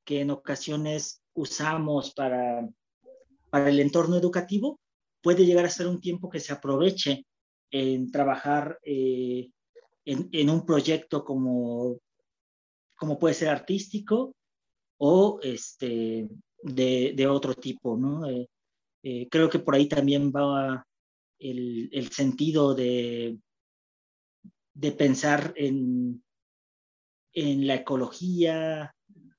[0.04, 2.68] que en ocasiones usamos para,
[3.48, 4.78] para el entorno educativo,
[5.22, 7.24] puede llegar a ser un tiempo que se aproveche
[7.70, 9.48] en trabajar eh,
[10.04, 11.98] en, en, un proyecto como,
[12.96, 14.34] como puede ser artístico
[14.98, 16.28] o este,
[16.62, 18.28] de, de otro tipo, ¿no?
[18.28, 18.48] Eh,
[19.04, 20.86] eh, creo que por ahí también va
[21.38, 23.36] el, el sentido de,
[24.74, 26.22] de pensar en,
[27.32, 28.94] en la ecología,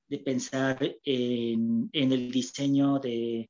[0.08, 3.48] de pensar en, el diseño de,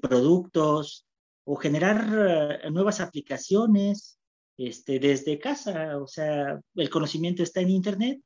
[0.00, 1.04] productos
[1.44, 4.19] o generar eh, nuevas aplicaciones
[4.60, 5.96] este, desde casa.
[5.98, 8.20] O sea, el conocimiento está en Internet,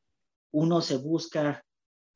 [0.53, 1.65] uno se busca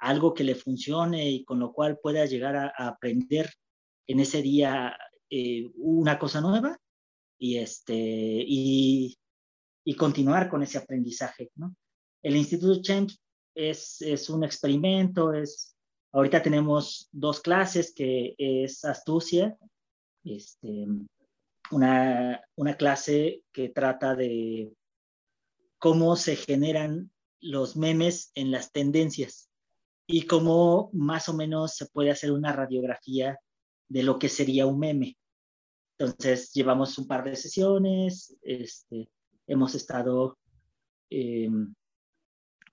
[0.00, 3.48] algo que le funcione y con lo cual pueda llegar a, aprender
[4.08, 4.96] en ese día
[5.30, 6.76] eh, una cosa nueva
[7.38, 9.16] y, este, y,
[9.96, 11.50] continuar con ese aprendizaje.
[11.54, 11.74] ¿no?
[12.22, 13.20] El Instituto Champs
[13.54, 15.76] es, un experimento, es,
[16.12, 19.56] ahorita tenemos dos clases que es astucia,
[20.24, 20.86] este,
[21.70, 24.72] una, una clase que trata de
[25.78, 27.10] cómo se generan
[27.40, 29.48] los memes en las tendencias
[30.06, 33.38] y cómo más o menos se puede hacer una radiografía
[33.88, 35.16] de lo que sería un meme.
[35.98, 39.10] Entonces, llevamos un par de sesiones, este,
[39.46, 40.38] hemos estado,
[41.10, 41.74] em,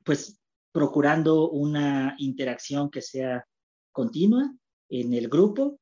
[0.04, 0.40] pues,
[0.72, 3.46] procurando una interacción que sea
[3.92, 4.54] continua
[4.90, 5.80] en el grupo.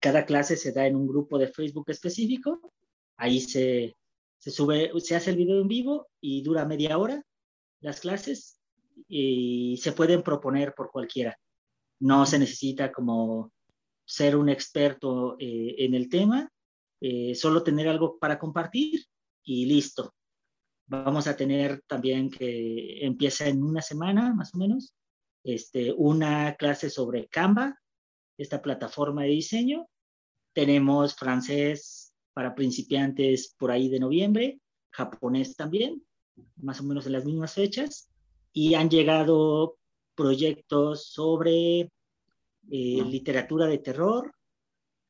[0.00, 2.72] Cada clase se da en un grupo de Facebook específico.
[3.16, 3.96] Ahí se,
[4.38, 7.22] se sube, se hace el video en vivo y dura media hora
[7.80, 8.58] las clases
[9.08, 11.38] y se pueden proponer por cualquiera.
[12.00, 13.52] No se necesita como
[14.04, 16.50] ser un experto eh, en el tema,
[17.00, 19.04] eh, solo tener algo para compartir
[19.44, 20.14] y listo.
[20.86, 24.94] Vamos a tener también que empieza en una semana más o menos,
[25.44, 27.79] este, una clase sobre Canva,
[28.42, 29.86] esta plataforma de diseño.
[30.52, 34.60] Tenemos francés para principiantes por ahí de noviembre,
[34.90, 36.02] japonés también,
[36.56, 38.08] más o menos en las mismas fechas,
[38.52, 39.76] y han llegado
[40.14, 44.32] proyectos sobre eh, literatura de terror,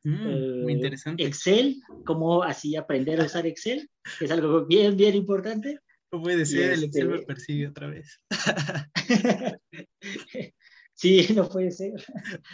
[0.04, 1.24] mm, muy interesante.
[1.24, 5.78] Excel, cómo así aprender a usar Excel, que es algo bien, bien importante.
[6.12, 8.20] No puede ser, el Excel me este persigue otra vez.
[11.00, 11.94] sí, no puede ser.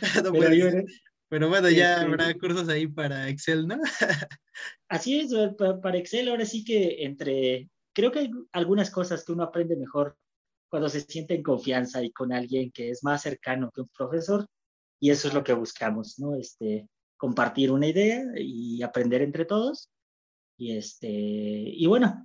[0.24, 0.84] no puede ser.
[1.28, 3.76] Pero bueno, ya este, habrá cursos ahí para Excel, ¿no?
[4.88, 5.32] así es,
[5.82, 10.16] para Excel ahora sí que entre, creo que hay algunas cosas que uno aprende mejor
[10.68, 14.46] cuando se siente en confianza y con alguien que es más cercano que un profesor,
[15.00, 16.36] y eso es lo que buscamos, ¿no?
[16.36, 19.90] Este, compartir una idea y aprender entre todos.
[20.58, 22.24] Y, este, y bueno,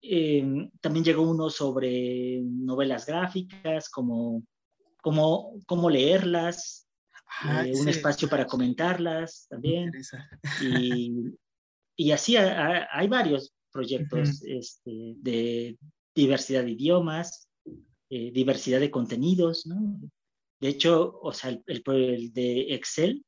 [0.00, 4.44] em, también llegó uno sobre novelas gráficas, como
[5.02, 6.88] cómo, cómo leerlas,
[7.40, 9.92] Ah, eh, un espacio para comentarlas también.
[10.62, 11.12] Y,
[11.96, 15.78] y, así hay varios proyectos este, de
[16.14, 17.48] diversidad de idiomas,
[18.10, 20.00] eh, diversidad de contenidos, ¿no?
[20.60, 23.24] De hecho, o sea, el, el, de Excel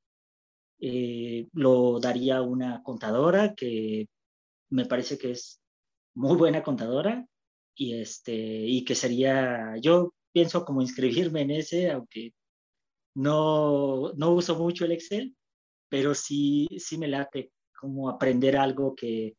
[0.80, 4.08] eh, lo daría una contadora que
[4.70, 5.60] me parece que es
[6.14, 7.24] muy buena contadora
[7.76, 12.32] y, este, y que sería, yo pienso como inscribirme en ese, aunque
[13.14, 15.36] no, no uso mucho el Excel,
[15.88, 19.36] pero sí, sí me late como aprender algo que,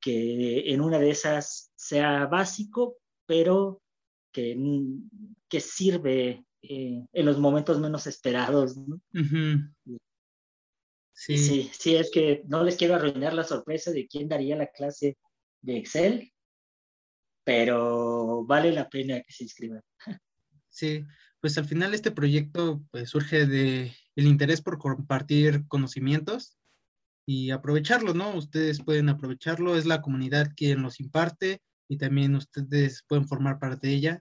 [0.00, 3.82] que en una de esas sea básico, pero
[4.32, 4.56] que,
[5.48, 8.76] que sirve eh, en los momentos menos esperados.
[11.12, 11.38] sí.
[11.38, 11.70] sí.
[11.72, 15.16] sí, es que no les quiero arruinar la sorpresa de quién daría la clase
[15.62, 16.32] de Excel,
[17.44, 19.82] pero vale la pena que se inscriban.
[20.68, 21.04] Sí,
[21.40, 26.56] pues al final este proyecto pues, surge de el interés por compartir conocimientos
[27.26, 28.36] y aprovecharlo, ¿no?
[28.36, 33.88] Ustedes pueden aprovecharlo, es la comunidad quien los imparte y también ustedes pueden formar parte
[33.88, 34.20] de ella,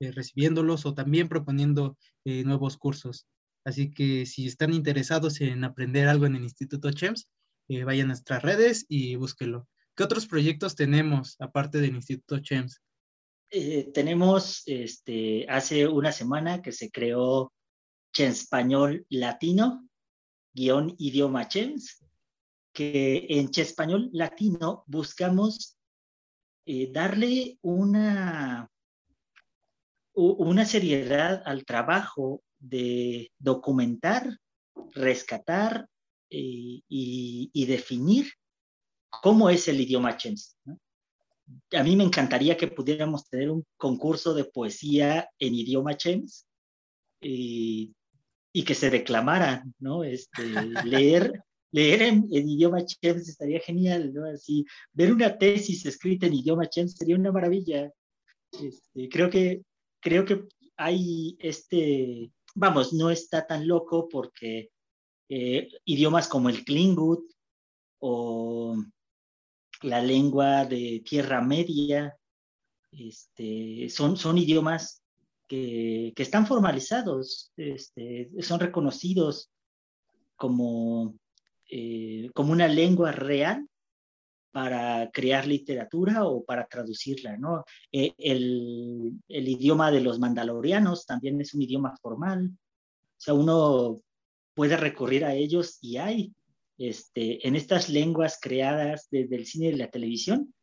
[0.00, 3.26] eh, recibiéndolos o también proponiendo eh, nuevos cursos.
[3.64, 7.28] Así que si están interesados en aprender algo en el Instituto CHEMS,
[7.68, 9.68] eh, vayan a nuestras redes y búsquenlo.
[9.94, 12.80] ¿Qué otros proyectos tenemos aparte del Instituto CHEMS?
[13.50, 17.52] Eh, tenemos este, hace una semana que se creó
[18.12, 19.86] Chen Español Latino,
[20.54, 22.02] guion idioma Chens,
[22.72, 25.76] que en Chen Español Latino buscamos
[26.64, 28.70] eh, darle una,
[30.14, 34.38] una seriedad al trabajo de documentar,
[34.94, 35.88] rescatar
[36.30, 38.32] eh, y, definir
[39.20, 40.56] cómo es el idioma Chens
[41.72, 46.46] a mí me encantaría que pudiéramos tener un concurso de poesía en idioma chems
[47.20, 47.94] y,
[48.66, 50.04] que se declamara, ¿no?
[50.04, 50.42] Este,
[50.84, 51.42] leer,
[51.72, 54.24] leer en, idioma chems estaría genial, ¿no?
[54.26, 57.90] Así, ver una tesis escrita en idioma chems sería una maravilla.
[58.52, 59.62] Este, creo que,
[60.00, 60.44] creo que
[60.76, 64.70] hay este, vamos, no está tan loco porque
[65.28, 67.24] eh, idiomas como el Klingut
[68.00, 68.76] o
[69.82, 72.16] la lengua de Tierra Media,
[72.90, 75.02] este, son, son idiomas
[75.48, 79.50] que, están formalizados, este, son reconocidos
[80.36, 81.14] como,
[81.70, 83.66] eh, como una lengua real
[84.50, 87.64] para crear literatura o para traducirla, ¿no?
[87.90, 94.02] Eh, el, el, idioma de los mandalorianos también es un idioma formal, o sea, uno
[94.54, 96.34] puede recurrir a ellos y hay
[96.78, 100.54] este, en estas lenguas creadas desde el cine y la televisión,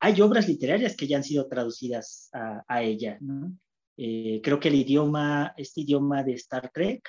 [0.00, 3.18] hay obras literarias que ya han sido traducidas a, ella.
[3.96, 7.08] Eh, creo que el idioma, este idioma de Star Trek,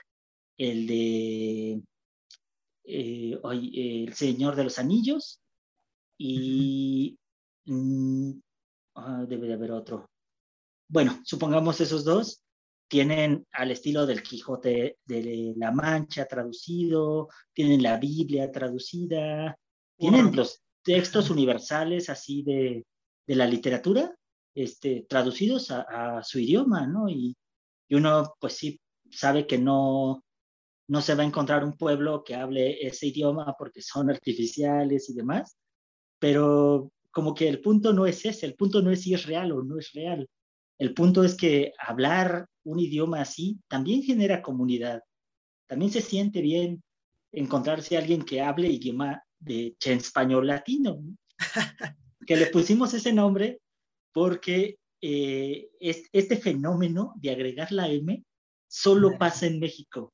[0.58, 1.82] el de
[2.84, 5.42] eh, El Señor de los Anillos,
[6.20, 7.18] y
[7.66, 8.32] mm,
[8.96, 10.10] ah, debe de haber otro.
[10.88, 12.43] Bueno, supongamos esos dos,
[12.94, 19.58] tienen al estilo del Quijote de la Mancha traducido, tienen la Biblia traducida,
[19.98, 22.86] tienen los textos universales así de,
[23.26, 24.16] de la literatura
[24.54, 27.10] este, traducidos a, su idioma, ¿no?
[27.10, 27.36] Y,
[27.88, 28.80] y, uno pues sí
[29.10, 30.24] sabe que no,
[30.88, 35.16] no se va a encontrar un pueblo que hable ese idioma porque son artificiales y
[35.16, 35.58] demás,
[36.20, 39.52] pero como que el punto no es ese, el punto no es si es real
[39.52, 40.30] o no es real,
[40.80, 45.02] el punto es que hablar un idioma así también genera comunidad.
[45.68, 46.84] También se siente bien
[47.32, 51.00] encontrarse a alguien que hable idioma de español latino.
[52.26, 53.60] que le pusimos ese nombre
[54.14, 58.24] porque eh, este fenómeno de agregar la M
[58.68, 60.14] solo pasa en México.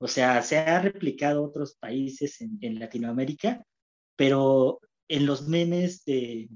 [0.00, 3.64] O sea, se ha replicado otros países en, Latinoamérica,
[4.16, 6.48] pero en los memes de,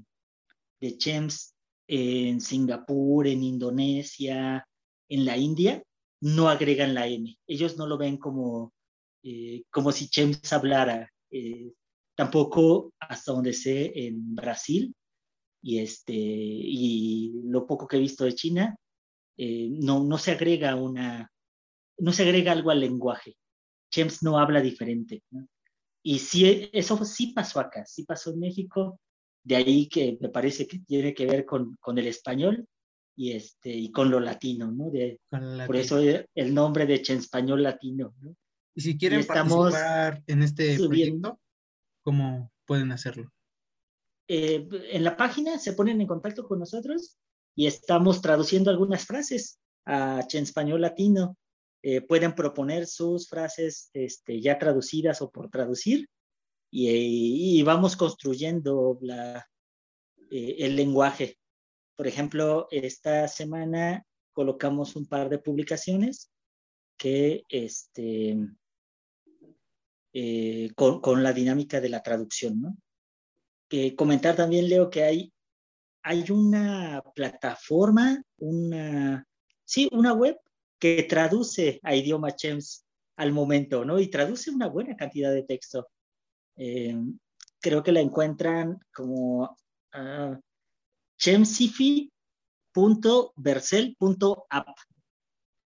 [0.79, 1.52] de Chems
[1.95, 4.65] en Singapur, en Indonesia,
[5.09, 5.83] en la India,
[6.21, 7.37] no agregan la M.
[7.45, 8.73] Ellos no lo ven como,
[9.23, 11.07] eh, como si Chems hablara.
[11.29, 11.71] Eh,
[12.15, 14.95] tampoco, hasta donde sé, en Brasil,
[15.61, 18.75] y, este, y lo poco que he visto de China,
[19.37, 21.31] eh, no, no se agrega una,
[21.99, 23.35] no se agrega algo al lenguaje.
[23.91, 25.23] Chems no habla diferente.
[26.01, 28.99] Y sí, eso sí pasó acá, sí pasó en México,
[29.43, 32.67] de ahí que me parece que tiene que ver con, con el español
[33.15, 34.89] y, este, y con lo latino, ¿no?
[34.89, 35.19] De,
[35.65, 38.35] por eso el nombre de Chen Español Latino, ¿no?
[38.75, 41.39] Y si quieren participar en este proyecto,
[42.01, 43.31] ¿cómo pueden hacerlo?
[44.27, 47.17] Eh, en la página se ponen en contacto con nosotros
[47.55, 51.37] y estamos traduciendo algunas frases a Chen Español Latino.
[51.83, 56.07] Eh, pueden proponer sus frases este, ya traducidas o por traducir
[56.75, 58.99] y, vamos construyendo
[60.31, 61.37] eh, el lenguaje.
[61.95, 66.31] Por ejemplo, esta semana colocamos un par de publicaciones
[66.97, 68.37] que este,
[70.75, 72.77] con, con, la dinámica de la traducción, ¿no?
[73.95, 75.33] comentar también, Leo, que hay,
[76.03, 79.27] hay una plataforma, una,
[79.65, 80.37] sí, una web
[80.79, 83.99] que traduce a idioma Chems al momento, ¿no?
[83.99, 85.87] Y traduce una buena cantidad de texto.
[86.55, 86.95] Eh,
[87.59, 89.57] creo que la encuentran como
[89.93, 90.37] uh.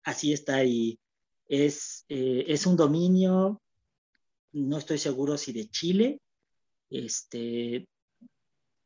[0.03, 0.99] Así está ahí.
[1.47, 3.61] Es, eh, es un dominio,
[4.51, 6.19] no estoy seguro si de Chile,
[6.89, 7.88] este,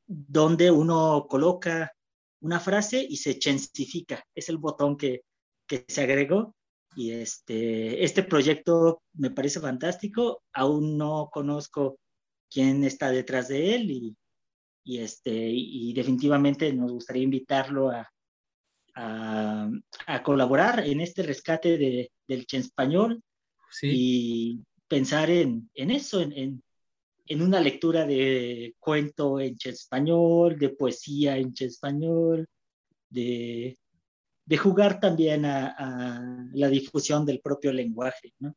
[0.06, 1.92] donde uno coloca
[2.42, 4.24] una frase y se chensifica.
[4.36, 5.24] Es el botón que,
[5.68, 6.56] que se agregó.
[7.00, 10.44] Y este, este proyecto me parece fantástico.
[10.52, 11.98] Aún no conozco
[12.52, 14.18] quién está detrás de él y,
[14.84, 18.12] y este, y definitivamente nos gustaría invitarlo a,
[18.96, 19.70] a,
[20.08, 23.24] a colaborar en este rescate de, del Chen español
[23.82, 26.64] y pensar en, en eso, en, en,
[27.28, 32.46] en una lectura de cuento en español, de poesía en español,
[33.10, 33.78] de,
[34.50, 38.34] de jugar también a, la difusión del propio lenguaje.
[38.40, 38.56] ¿no?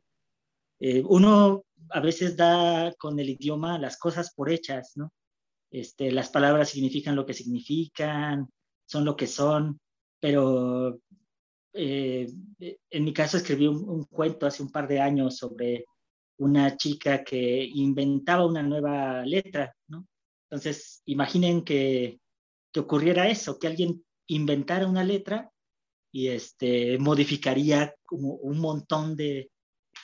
[0.81, 5.13] Eh, uno a veces da con el idioma las cosas por hechas, ¿no?
[5.71, 8.49] Este, las palabras significan lo que significan,
[8.87, 9.81] son lo que son,
[10.19, 10.99] pero
[11.75, 12.27] eh,
[12.59, 15.85] en mi caso escribí un, cuento hace un par de años sobre
[16.39, 20.07] una chica que inventaba una nueva letra, ¿no?
[20.51, 22.19] Entonces, imaginen que,
[22.73, 25.52] que ocurriera eso, que alguien inventara una letra
[26.13, 29.51] y este, modificaría como un montón de,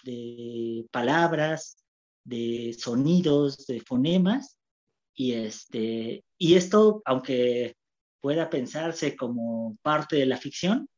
[0.03, 1.77] de palabras,
[2.25, 4.59] de sonidos, de fonemas,
[5.15, 7.75] y, este, y esto, aunque
[8.21, 10.89] pueda pensarse como parte de la ficción,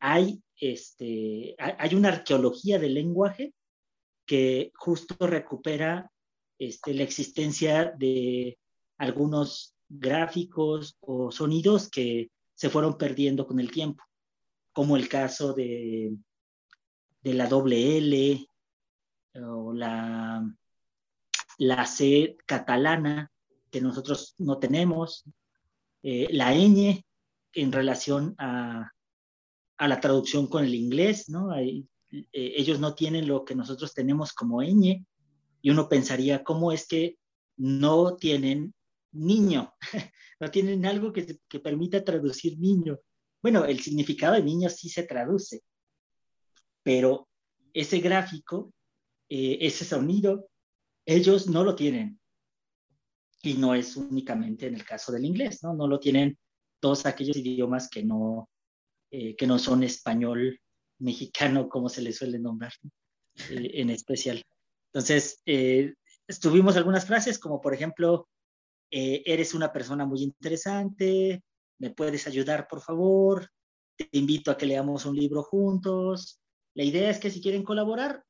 [0.00, 3.52] hay, este, hay una arqueología del lenguaje
[4.26, 6.10] que justo recupera
[6.58, 8.58] este, la existencia de
[8.98, 14.02] algunos gráficos o sonidos que se fueron perdiendo con el tiempo,
[14.78, 16.16] como el caso de,
[17.20, 18.46] de la doble
[19.34, 20.48] o la,
[21.58, 23.28] la C catalana
[23.72, 25.24] que nosotros no tenemos,
[26.04, 27.04] eh, la ñ
[27.54, 28.92] en relación a,
[29.78, 31.52] a, la traducción con el inglés, ¿no?
[31.56, 31.84] Eh,
[32.32, 35.04] ellos no tienen lo que nosotros tenemos como ñ,
[35.60, 37.18] y uno pensaría, ¿cómo es que
[37.56, 38.72] no tienen
[39.10, 39.74] niño?
[40.38, 43.00] no tienen algo que, que permita traducir niño.
[43.42, 45.62] Bueno, el significado de niño sí se traduce,
[46.82, 47.28] pero
[47.72, 48.72] ese gráfico,
[49.28, 50.48] eh, ese sonido,
[51.06, 52.20] ellos no lo tienen.
[53.42, 55.72] Y no es únicamente en el caso del inglés, ¿no?
[55.72, 56.36] No lo tienen
[56.80, 58.48] todos aquellos idiomas que no,
[59.10, 60.60] eh, que no son español
[60.98, 62.72] mexicano, como se le suele nombrar,
[63.50, 64.42] eh, en especial.
[64.92, 65.94] Entonces, eh,
[66.26, 68.28] estuvimos algunas frases como, por ejemplo,
[68.90, 71.42] eh, eres una persona muy interesante,
[71.78, 73.48] me puedes ayudar, por favor,
[73.96, 76.40] te invito a que leamos un libro juntos.
[76.74, 78.22] La idea es que si quieren colaborar,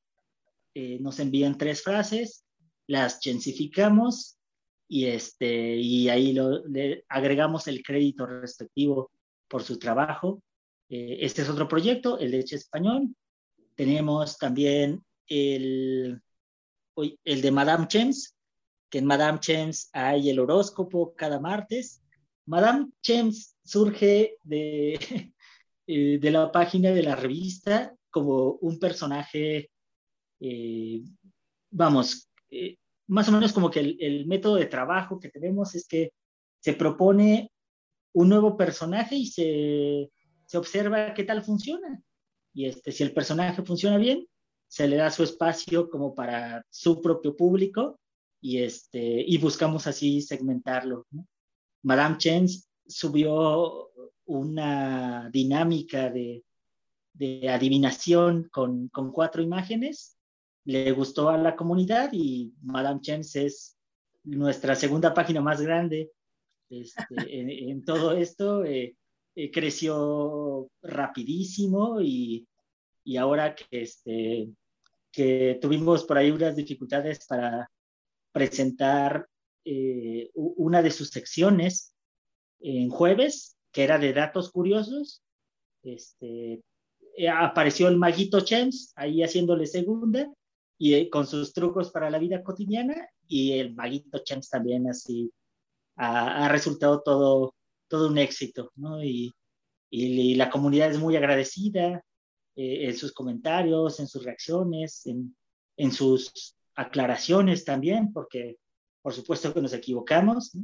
[0.75, 2.45] nos envían tres frases,
[2.87, 4.39] las gensificamos
[4.87, 9.11] y, este, y ahí le agregamos el crédito respectivo
[9.49, 10.43] por su trabajo
[10.89, 13.15] eh, este es otro proyecto, el de Leche Español.
[13.75, 16.20] Tenemos también el,
[16.97, 18.37] el de Madame Chems,
[18.91, 22.03] que en Madame Chems hay el horóscopo cada martes.
[22.49, 24.95] Madame Chems surge de,
[25.87, 29.70] eh, de la página de la revista como un personaje,
[30.41, 31.03] eh,
[31.70, 32.31] vamos,
[33.07, 36.12] más o menos como que el, método de trabajo que tenemos es que
[36.61, 37.53] se propone
[38.15, 40.11] un nuevo personaje y se,
[40.47, 42.03] se observa qué tal funciona.
[42.55, 44.27] Y este, si el personaje funciona bien,
[44.66, 48.01] se le da su espacio como para su propio público
[48.41, 51.07] y, este, y buscamos así segmentarlo.
[51.82, 52.46] Madame Chen
[52.86, 53.90] subió
[54.26, 56.44] una dinámica de,
[57.12, 60.16] de adivinación con, con, cuatro imágenes,
[60.64, 63.76] le gustó a la comunidad y Madame Chen es
[64.24, 66.10] nuestra segunda página más grande
[66.70, 67.06] este,
[67.70, 68.64] en, todo esto.
[68.64, 68.94] Eh,
[69.34, 72.46] eh, creció rapidísimo y,
[73.05, 74.48] y ahora que, este,
[75.12, 77.70] que tuvimos por ahí unas dificultades para
[78.32, 79.28] presentar
[79.70, 81.93] eh, una de sus secciones
[82.61, 85.23] en jueves, que era de datos curiosos.
[85.82, 86.62] Este,
[87.15, 90.27] eh, apareció el maguito Chems ahí haciéndole segunda
[90.78, 95.31] y eh, con sus trucos para la vida cotidiana y el maguito Chems también así
[95.97, 97.55] ha, resultado todo,
[97.89, 99.05] todo un éxito, ¿no?
[99.05, 99.35] Y,
[99.90, 102.03] y, la comunidad es muy agradecida
[102.57, 105.36] en sus comentarios, en sus reacciones, en,
[105.77, 108.57] en sus aclaraciones también, porque
[109.09, 110.55] por supuesto que nos equivocamos.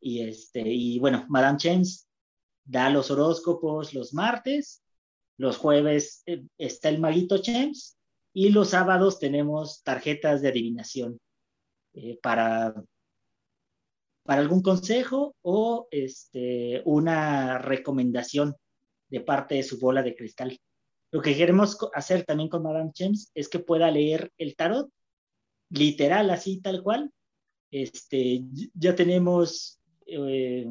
[0.00, 2.08] Y, este, y bueno, Madame Chens
[2.64, 4.82] da los horóscopos los martes,
[5.36, 7.96] los jueves eh, está el maguito Chens
[8.32, 11.20] y los sábados tenemos tarjetas de adivinación
[11.94, 12.74] eh, para,
[14.24, 18.56] para algún consejo o este, una recomendación
[19.08, 20.58] de parte de su bola de cristal.
[21.12, 24.90] Lo que queremos hacer también con Madame Chems es que pueda leer el tarot
[25.70, 27.12] literal, así tal cual.
[27.70, 28.42] Este,
[28.74, 30.66] ya tenemos eh,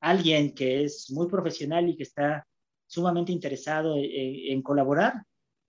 [0.00, 2.46] alguien que es muy profesional y que está
[2.86, 5.22] sumamente interesado en, colaborar.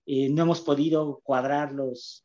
[0.06, 2.24] Eh, no hemos podido cuadrar los,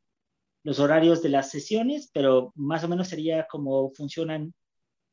[0.64, 4.54] los horarios de las sesiones, pero más o menos sería como funcionan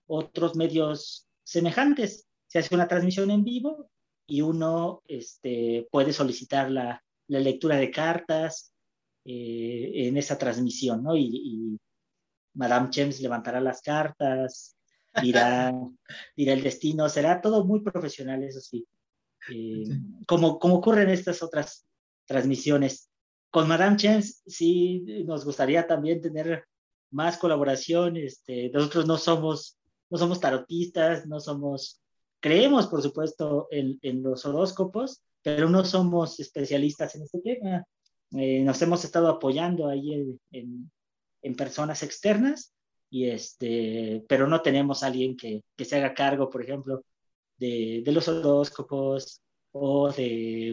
[0.07, 2.27] otros medios semejantes.
[2.47, 3.91] Se hace una transmisión en vivo
[4.27, 8.73] y uno este, puede solicitar la, la lectura de cartas,
[9.25, 11.17] eh, en esa transmisión, ¿no?
[11.17, 11.79] Y,
[12.55, 14.77] Madame Chems levantará las cartas,
[15.21, 15.73] dirá,
[16.37, 18.87] dirá el destino, será todo muy profesional, eso sí.
[19.51, 19.85] Eh,
[20.27, 21.87] como, como ocurre en estas otras
[22.27, 23.11] transmisiones.
[23.51, 26.65] Con Madame Chems sí nos gustaría también tener
[27.11, 28.17] más colaboración.
[28.17, 29.79] Este, nosotros no somos,
[30.11, 32.01] no somos tarotistas, no somos,
[32.41, 37.85] creemos por supuesto en, en los horóscopos, pero no somos especialistas en este tema.
[38.33, 40.91] Eh, nos hemos estado apoyando ahí en, en,
[41.55, 42.73] personas externas,
[43.11, 47.05] y este, pero no tenemos a alguien que, que se haga cargo, por ejemplo,
[47.59, 49.41] de, de los horóscopos
[49.73, 50.71] o de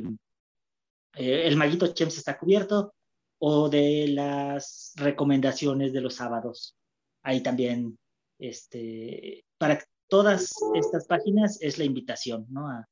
[1.15, 2.93] eh, el maguito Chems está cubierto
[3.39, 6.75] o de las recomendaciones de los sábados.
[7.23, 7.97] Ahí también,
[8.37, 12.69] este, para todas estas páginas es la invitación, ¿no?
[12.69, 12.87] A,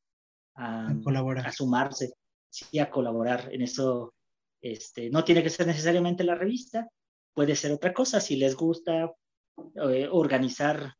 [0.55, 1.47] a, colaborar.
[1.47, 2.13] A sumarse,
[2.49, 3.49] sí, a colaborar.
[3.51, 4.13] En eso
[4.61, 6.87] este, no tiene que ser necesariamente la revista,
[7.37, 8.19] puede ser otra cosa.
[8.19, 9.13] Si les gusta
[9.75, 10.95] eh, organizar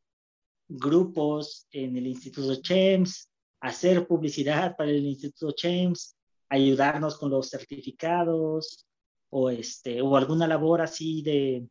[0.68, 3.28] grupos en el Instituto CHEMS,
[3.60, 6.16] hacer publicidad para el Instituto CHEMS,
[6.50, 8.86] ayudarnos con los certificados
[9.32, 11.68] o, este, o alguna labor así de,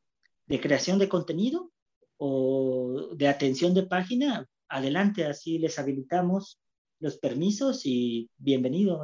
[0.46, 1.70] de creación de contenido
[2.16, 6.58] o de atención de página, adelante, así les habilitamos
[6.98, 9.00] los permisos y bienvenido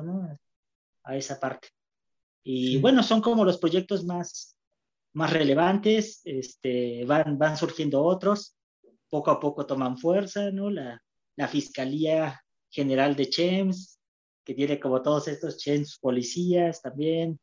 [1.05, 1.69] a esa parte.
[2.43, 4.57] Y bueno, son como los proyectos más,
[5.15, 8.57] más relevantes, este, van, van surgiendo otros,
[9.09, 10.71] poco a poco toman fuerza, ¿no?
[10.71, 11.03] La,
[11.37, 12.41] la Fiscalía
[12.71, 13.99] General de CHEMS,
[14.45, 17.39] que tiene como todos estos CHEMS policías también,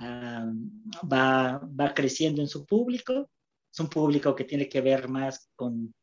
[0.00, 3.28] va, va creciendo en su público.
[3.72, 5.94] Es un público que tiene que ver más con,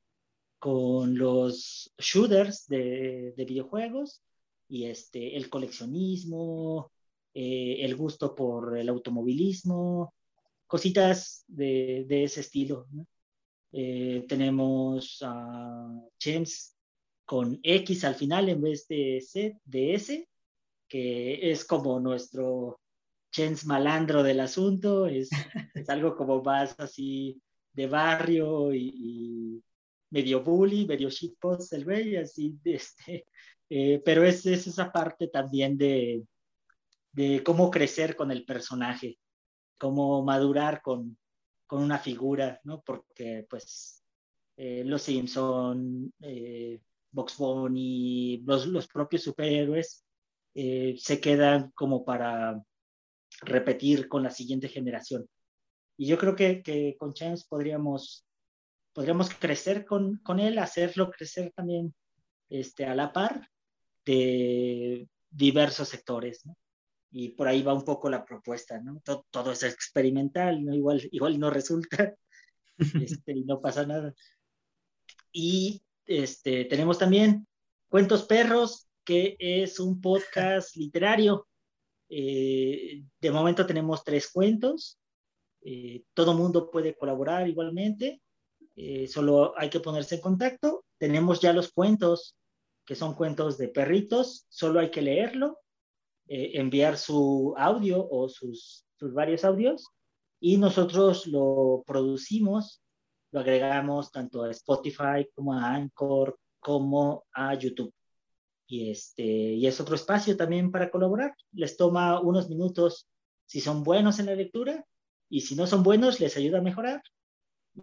[0.60, 4.22] con los shooters de, de videojuegos
[4.70, 6.92] y este, el coleccionismo,
[7.34, 10.14] eh, el gusto por el automovilismo,
[10.68, 12.88] cositas de, ese estilo.
[13.72, 15.90] Eh, tenemos a
[16.20, 16.76] Chems
[17.26, 20.30] con X al final en vez de, C, de S,
[20.88, 22.80] que es como nuestro
[23.32, 25.30] Chems malandro del asunto, es,
[25.74, 27.42] es algo como más así
[27.74, 29.62] de barrio y,
[30.10, 33.26] medio bully, medio shitpost el güey, así, este,
[33.70, 36.24] eh, pero es, es, esa parte también de,
[37.12, 39.18] de cómo crecer con el personaje,
[39.78, 41.18] cómo madurar con,
[41.66, 42.82] con una figura, ¿no?
[42.82, 44.04] Porque pues
[44.56, 46.82] eh, los Simpson, eh,
[47.12, 50.06] Box Bunny, los, los propios superhéroes
[50.56, 52.62] eh, se quedan como para
[53.42, 55.28] repetir con la siguiente generación.
[55.98, 58.26] Y yo creo que, que con James podríamos,
[58.94, 61.94] podríamos crecer con, con él, hacerlo crecer también
[62.50, 63.50] este, a la par
[64.06, 66.56] de diversos sectores, ¿no?
[67.10, 69.00] Y por ahí va un poco la propuesta, ¿no?
[69.04, 70.74] Todo, todo es experimental, ¿no?
[70.74, 72.16] Igual, igual no resulta
[73.02, 74.14] este, y no pasa nada.
[75.32, 77.48] Y este, tenemos también
[77.90, 81.48] Cuentos Perros, que es un podcast literario.
[82.10, 85.00] Eh, de momento tenemos tres cuentos.
[85.62, 88.22] Eh, todo mundo puede colaborar igualmente.
[88.76, 90.86] Eh, solo hay que ponerse en contacto.
[90.98, 92.36] Tenemos ya los cuentos,
[92.86, 94.46] que son cuentos de perritos.
[94.50, 95.60] Solo hay que leerlo,
[96.28, 99.88] enviar su audio o sus, sus varios audios
[100.40, 102.82] y nosotros lo producimos
[103.32, 107.94] lo agregamos tanto a Spotify como a Anchor como a YouTube.
[108.68, 111.34] Y, este, y es otro espacio también para colaborar.
[111.52, 113.08] Les toma unos minutos
[113.46, 114.86] si son buenos en la lectura
[115.30, 117.02] y si no son buenos les ayuda a mejorar.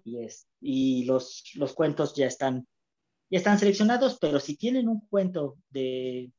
[0.05, 2.67] Y, es, y los, los cuentos ya están,
[3.31, 6.31] ya están seleccionados, pero si tienen un cuento de,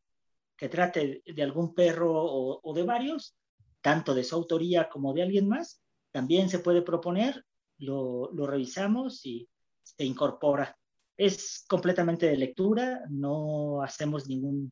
[0.57, 3.35] que trate de algún perro o, o de varios,
[3.81, 7.45] tanto de su autoría como de alguien más, también se puede proponer
[7.79, 9.49] lo, revisamos y
[9.83, 10.77] se incorpora.
[11.17, 14.71] Es completamente de lectura, no hacemos ningún,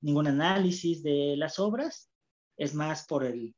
[0.00, 2.10] ningún análisis de las obras,
[2.56, 3.54] es más por el,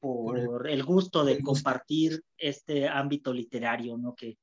[0.00, 4.14] por el, gusto de compartir este ámbito literario, ¿no?
[4.14, 4.38] que,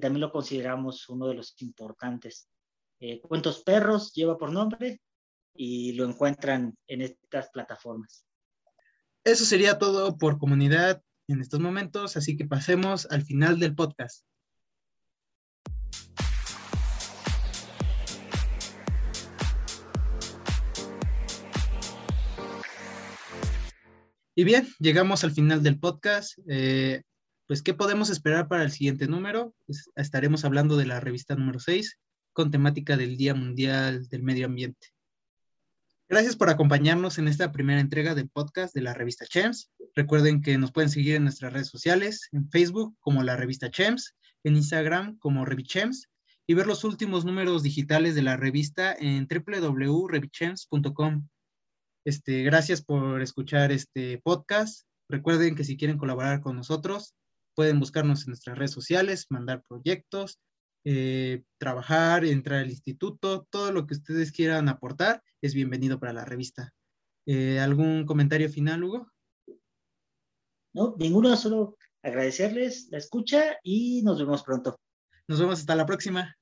[0.00, 2.48] también lo consideramos uno de los importantes.
[2.98, 5.00] Eh, Cuentos Perros lleva por nombre
[5.54, 8.26] y lo encuentran en estas plataformas.
[9.24, 14.24] Eso sería todo por comunidad en estos momentos, así que pasemos al final del podcast.
[24.36, 26.36] Y bien, llegamos al final del podcast.
[26.48, 27.02] Eh,
[27.46, 29.54] pues, ¿qué podemos esperar para el siguiente número?
[29.64, 31.98] Pues, estaremos hablando de la revista número 6
[32.32, 34.93] con temática del Día Mundial del Medio Ambiente.
[36.06, 39.70] Gracias por acompañarnos en esta primera entrega del podcast de la revista Chems.
[39.94, 44.14] Recuerden que nos pueden seguir en nuestras redes sociales, en Facebook como la revista Chems,
[44.44, 46.10] en Instagram como Revichems
[46.46, 51.26] y ver los últimos números digitales de la revista en www.revichems.com.
[52.04, 54.86] Este, gracias por escuchar este podcast.
[55.08, 57.14] Recuerden que si quieren colaborar con nosotros,
[57.54, 60.38] pueden buscarnos en nuestras redes sociales, mandar proyectos,
[60.84, 66.24] eh, trabajar, entrar al instituto, todo lo que ustedes quieran aportar es bienvenido para la
[66.24, 66.72] revista.
[67.26, 69.10] Eh, ¿Algún comentario final, Hugo?
[70.74, 74.76] No, ninguno, solo agradecerles la escucha y nos vemos pronto.
[75.26, 76.36] Nos vemos hasta la próxima.